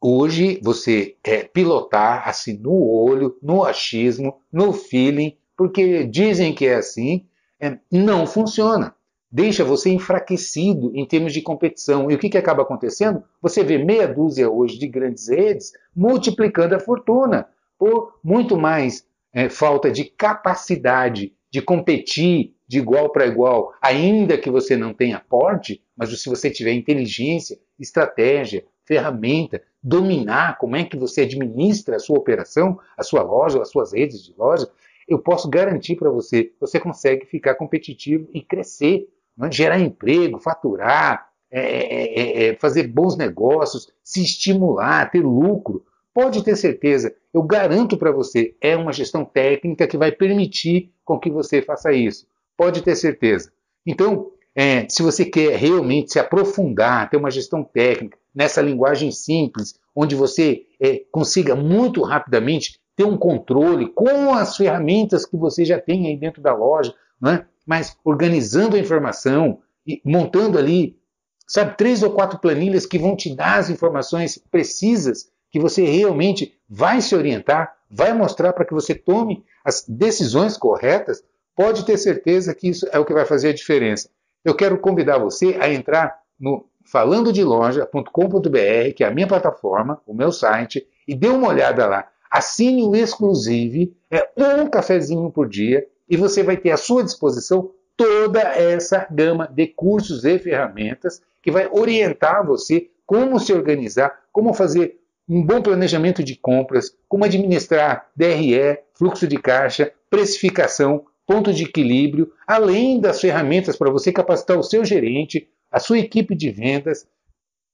hoje 0.00 0.60
você 0.62 1.16
é 1.24 1.42
pilotar 1.42 2.28
assim 2.28 2.56
no 2.56 2.72
olho, 2.72 3.36
no 3.42 3.64
achismo, 3.64 4.40
no 4.52 4.72
feeling, 4.72 5.36
porque 5.58 6.04
dizem 6.04 6.54
que 6.54 6.66
é 6.66 6.76
assim, 6.76 7.26
é, 7.60 7.76
não 7.90 8.28
funciona. 8.28 8.94
Deixa 9.30 9.64
você 9.64 9.90
enfraquecido 9.90 10.92
em 10.94 11.04
termos 11.04 11.32
de 11.32 11.42
competição. 11.42 12.08
E 12.08 12.14
o 12.14 12.18
que, 12.18 12.30
que 12.30 12.38
acaba 12.38 12.62
acontecendo? 12.62 13.24
Você 13.42 13.64
vê 13.64 13.76
meia 13.76 14.06
dúzia 14.06 14.48
hoje 14.48 14.78
de 14.78 14.86
grandes 14.86 15.28
redes 15.28 15.72
multiplicando 15.94 16.76
a 16.76 16.80
fortuna 16.80 17.48
por 17.76 18.20
muito 18.22 18.56
mais 18.56 19.04
é, 19.32 19.48
falta 19.48 19.90
de 19.90 20.04
capacidade 20.04 21.34
de 21.50 21.60
competir 21.60 22.54
de 22.66 22.78
igual 22.78 23.10
para 23.10 23.26
igual, 23.26 23.72
ainda 23.82 24.38
que 24.38 24.50
você 24.50 24.76
não 24.76 24.94
tenha 24.94 25.18
porte, 25.18 25.82
mas 25.96 26.10
se 26.20 26.28
você 26.28 26.50
tiver 26.50 26.72
inteligência, 26.72 27.58
estratégia, 27.78 28.64
ferramenta, 28.84 29.62
dominar 29.82 30.58
como 30.58 30.76
é 30.76 30.84
que 30.84 30.96
você 30.96 31.22
administra 31.22 31.96
a 31.96 31.98
sua 31.98 32.18
operação, 32.18 32.78
a 32.96 33.02
sua 33.02 33.22
loja, 33.22 33.60
as 33.60 33.70
suas 33.70 33.92
redes 33.92 34.22
de 34.22 34.34
loja, 34.36 34.68
eu 35.08 35.18
posso 35.18 35.48
garantir 35.48 35.96
para 35.96 36.10
você, 36.10 36.52
você 36.60 36.78
consegue 36.78 37.24
ficar 37.26 37.54
competitivo 37.54 38.28
e 38.32 38.42
crescer, 38.42 39.08
é? 39.42 39.50
gerar 39.50 39.80
emprego, 39.80 40.38
faturar, 40.38 41.28
é 41.50 41.60
é, 41.60 42.20
é, 42.20 42.48
é, 42.48 42.56
fazer 42.56 42.86
bons 42.88 43.16
negócios, 43.16 43.88
se 44.04 44.22
estimular, 44.22 45.10
ter 45.10 45.24
lucro. 45.24 45.84
Pode 46.12 46.44
ter 46.44 46.56
certeza, 46.56 47.14
eu 47.32 47.42
garanto 47.42 47.96
para 47.96 48.12
você, 48.12 48.54
é 48.60 48.76
uma 48.76 48.92
gestão 48.92 49.24
técnica 49.24 49.86
que 49.86 49.96
vai 49.96 50.12
permitir 50.12 50.92
com 51.04 51.18
que 51.18 51.30
você 51.30 51.62
faça 51.62 51.92
isso. 51.92 52.26
Pode 52.56 52.82
ter 52.82 52.96
certeza. 52.96 53.52
Então, 53.86 54.30
é, 54.54 54.86
se 54.88 55.02
você 55.02 55.24
quer 55.24 55.56
realmente 55.56 56.12
se 56.12 56.18
aprofundar, 56.18 57.08
ter 57.08 57.16
uma 57.16 57.30
gestão 57.30 57.62
técnica 57.62 58.18
nessa 58.34 58.60
linguagem 58.60 59.12
simples, 59.12 59.78
onde 59.94 60.16
você 60.16 60.66
é, 60.80 61.02
consiga 61.10 61.54
muito 61.54 62.02
rapidamente 62.02 62.80
ter 62.98 63.04
um 63.04 63.16
controle 63.16 63.88
com 63.90 64.34
as 64.34 64.56
ferramentas 64.56 65.24
que 65.24 65.36
você 65.36 65.64
já 65.64 65.80
tem 65.80 66.08
aí 66.08 66.16
dentro 66.16 66.42
da 66.42 66.52
loja, 66.52 66.92
né? 67.20 67.46
mas 67.64 67.96
organizando 68.04 68.74
a 68.74 68.78
informação 68.80 69.60
e 69.86 70.02
montando 70.04 70.58
ali, 70.58 70.98
sabe, 71.46 71.76
três 71.76 72.02
ou 72.02 72.10
quatro 72.10 72.40
planilhas 72.40 72.86
que 72.86 72.98
vão 72.98 73.14
te 73.14 73.32
dar 73.32 73.58
as 73.58 73.70
informações 73.70 74.36
precisas 74.50 75.30
que 75.48 75.60
você 75.60 75.84
realmente 75.84 76.58
vai 76.68 77.00
se 77.00 77.14
orientar, 77.14 77.72
vai 77.88 78.12
mostrar 78.12 78.52
para 78.52 78.64
que 78.64 78.74
você 78.74 78.96
tome 78.96 79.44
as 79.64 79.84
decisões 79.88 80.56
corretas, 80.56 81.22
pode 81.54 81.86
ter 81.86 81.98
certeza 81.98 82.52
que 82.52 82.68
isso 82.68 82.84
é 82.90 82.98
o 82.98 83.04
que 83.04 83.14
vai 83.14 83.24
fazer 83.24 83.50
a 83.50 83.54
diferença. 83.54 84.10
Eu 84.44 84.56
quero 84.56 84.76
convidar 84.76 85.18
você 85.18 85.56
a 85.60 85.72
entrar 85.72 86.18
no 86.38 86.66
falandodeloja.com.br, 86.84 88.94
que 88.96 89.04
é 89.04 89.06
a 89.06 89.14
minha 89.14 89.28
plataforma, 89.28 90.02
o 90.04 90.12
meu 90.12 90.32
site, 90.32 90.84
e 91.06 91.14
dê 91.14 91.28
uma 91.28 91.46
olhada 91.46 91.86
lá. 91.86 92.08
Assine 92.30 92.82
o 92.82 92.94
Exclusive, 92.94 93.96
é 94.10 94.26
um 94.36 94.68
cafezinho 94.68 95.30
por 95.30 95.48
dia, 95.48 95.86
e 96.08 96.16
você 96.16 96.42
vai 96.42 96.56
ter 96.56 96.70
à 96.70 96.76
sua 96.76 97.04
disposição 97.04 97.70
toda 97.96 98.40
essa 98.40 99.06
gama 99.10 99.48
de 99.52 99.66
cursos 99.66 100.24
e 100.24 100.38
ferramentas 100.38 101.20
que 101.42 101.50
vai 101.50 101.68
orientar 101.70 102.46
você 102.46 102.90
como 103.04 103.38
se 103.40 103.52
organizar, 103.52 104.16
como 104.32 104.54
fazer 104.54 104.98
um 105.28 105.44
bom 105.44 105.60
planejamento 105.60 106.22
de 106.22 106.36
compras, 106.36 106.94
como 107.08 107.24
administrar 107.24 108.08
DRE, 108.16 108.78
fluxo 108.94 109.26
de 109.26 109.36
caixa, 109.36 109.92
precificação, 110.08 111.04
ponto 111.26 111.52
de 111.52 111.64
equilíbrio, 111.64 112.32
além 112.46 113.00
das 113.00 113.20
ferramentas 113.20 113.76
para 113.76 113.90
você 113.90 114.10
capacitar 114.10 114.58
o 114.58 114.62
seu 114.62 114.84
gerente, 114.84 115.48
a 115.70 115.78
sua 115.78 115.98
equipe 115.98 116.34
de 116.34 116.50
vendas, 116.50 117.06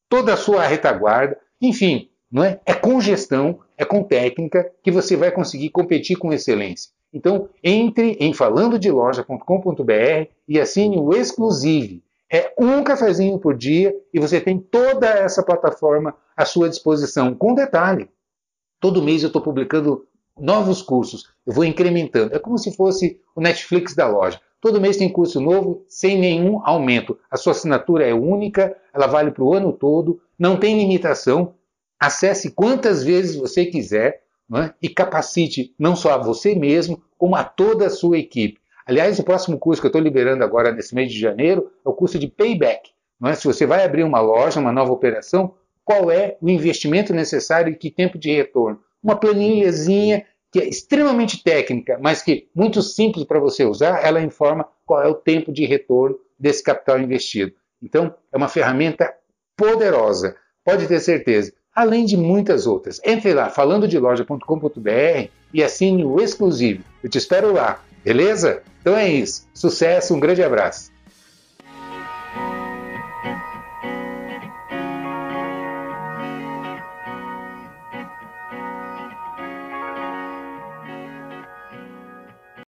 toda 0.08 0.34
a 0.34 0.36
sua 0.36 0.66
retaguarda, 0.66 1.38
enfim, 1.60 2.10
não 2.34 2.42
é? 2.42 2.60
É 2.66 2.74
com 2.74 3.00
gestão, 3.00 3.60
é 3.78 3.84
com 3.84 4.02
técnica 4.02 4.68
que 4.82 4.90
você 4.90 5.14
vai 5.14 5.30
conseguir 5.30 5.70
competir 5.70 6.18
com 6.18 6.32
excelência. 6.32 6.90
Então, 7.12 7.48
entre 7.62 8.16
em 8.18 8.34
falandodeloja.com.br 8.34 10.28
e 10.48 10.60
assine 10.60 10.98
o 10.98 11.14
Exclusive. 11.14 12.02
É 12.28 12.52
um 12.58 12.82
cafezinho 12.82 13.38
por 13.38 13.56
dia 13.56 13.94
e 14.12 14.18
você 14.18 14.40
tem 14.40 14.58
toda 14.58 15.06
essa 15.06 15.44
plataforma 15.44 16.12
à 16.36 16.44
sua 16.44 16.68
disposição. 16.68 17.32
Com 17.36 17.54
detalhe, 17.54 18.10
todo 18.80 19.00
mês 19.00 19.22
eu 19.22 19.28
estou 19.28 19.40
publicando 19.40 20.04
novos 20.36 20.82
cursos, 20.82 21.30
eu 21.46 21.52
vou 21.52 21.64
incrementando. 21.64 22.34
É 22.34 22.40
como 22.40 22.58
se 22.58 22.74
fosse 22.74 23.20
o 23.36 23.40
Netflix 23.40 23.94
da 23.94 24.08
loja. 24.08 24.40
Todo 24.60 24.80
mês 24.80 24.96
tem 24.96 25.08
curso 25.08 25.40
novo, 25.40 25.84
sem 25.86 26.18
nenhum 26.18 26.60
aumento. 26.64 27.16
A 27.30 27.36
sua 27.36 27.52
assinatura 27.52 28.04
é 28.04 28.12
única, 28.12 28.76
ela 28.92 29.06
vale 29.06 29.30
para 29.30 29.44
o 29.44 29.54
ano 29.54 29.72
todo, 29.72 30.20
não 30.36 30.56
tem 30.56 30.76
limitação. 30.76 31.54
Acesse 32.04 32.50
quantas 32.50 33.02
vezes 33.02 33.36
você 33.36 33.64
quiser 33.64 34.22
é? 34.54 34.72
e 34.82 34.88
capacite 34.88 35.74
não 35.78 35.96
só 35.96 36.12
a 36.12 36.18
você 36.18 36.54
mesmo, 36.54 37.02
como 37.16 37.34
a 37.34 37.44
toda 37.44 37.86
a 37.86 37.90
sua 37.90 38.18
equipe. 38.18 38.60
Aliás, 38.86 39.18
o 39.18 39.24
próximo 39.24 39.58
curso 39.58 39.80
que 39.80 39.86
eu 39.86 39.88
estou 39.88 40.02
liberando 40.02 40.44
agora 40.44 40.70
nesse 40.70 40.94
mês 40.94 41.10
de 41.10 41.18
janeiro 41.18 41.70
é 41.84 41.88
o 41.88 41.94
curso 41.94 42.18
de 42.18 42.28
payback. 42.28 42.90
É? 43.24 43.34
Se 43.34 43.46
você 43.46 43.64
vai 43.64 43.84
abrir 43.84 44.04
uma 44.04 44.20
loja, 44.20 44.60
uma 44.60 44.72
nova 44.72 44.92
operação, 44.92 45.54
qual 45.82 46.10
é 46.10 46.36
o 46.40 46.50
investimento 46.50 47.14
necessário 47.14 47.72
e 47.72 47.76
que 47.76 47.90
tempo 47.90 48.18
de 48.18 48.30
retorno? 48.30 48.78
uma 49.04 49.16
planilhazinha 49.16 50.24
que 50.50 50.58
é 50.58 50.66
extremamente 50.66 51.42
técnica, 51.42 51.98
mas 52.00 52.22
que 52.22 52.48
muito 52.54 52.80
simples 52.80 53.24
para 53.24 53.38
você 53.38 53.64
usar, 53.64 54.02
ela 54.02 54.22
informa 54.22 54.66
qual 54.86 55.02
é 55.02 55.08
o 55.08 55.14
tempo 55.14 55.52
de 55.52 55.66
retorno 55.66 56.16
desse 56.38 56.62
capital 56.62 56.98
investido. 56.98 57.52
Então, 57.82 58.14
é 58.32 58.36
uma 58.36 58.48
ferramenta 58.48 59.12
poderosa, 59.56 60.36
pode 60.64 60.86
ter 60.86 61.00
certeza, 61.00 61.52
além 61.74 62.04
de 62.04 62.16
muitas 62.16 62.66
outras. 62.66 63.00
Entre 63.04 63.34
lá, 63.34 63.50
falandodeloja.com.br 63.50 65.28
e 65.52 65.62
assine 65.62 66.04
o 66.04 66.20
exclusivo. 66.20 66.82
Eu 67.02 67.10
te 67.10 67.18
espero 67.18 67.52
lá, 67.52 67.80
beleza? 68.04 68.62
Então 68.80 68.96
é 68.96 69.08
isso. 69.08 69.46
Sucesso, 69.52 70.14
um 70.14 70.20
grande 70.20 70.42
abraço. 70.42 70.93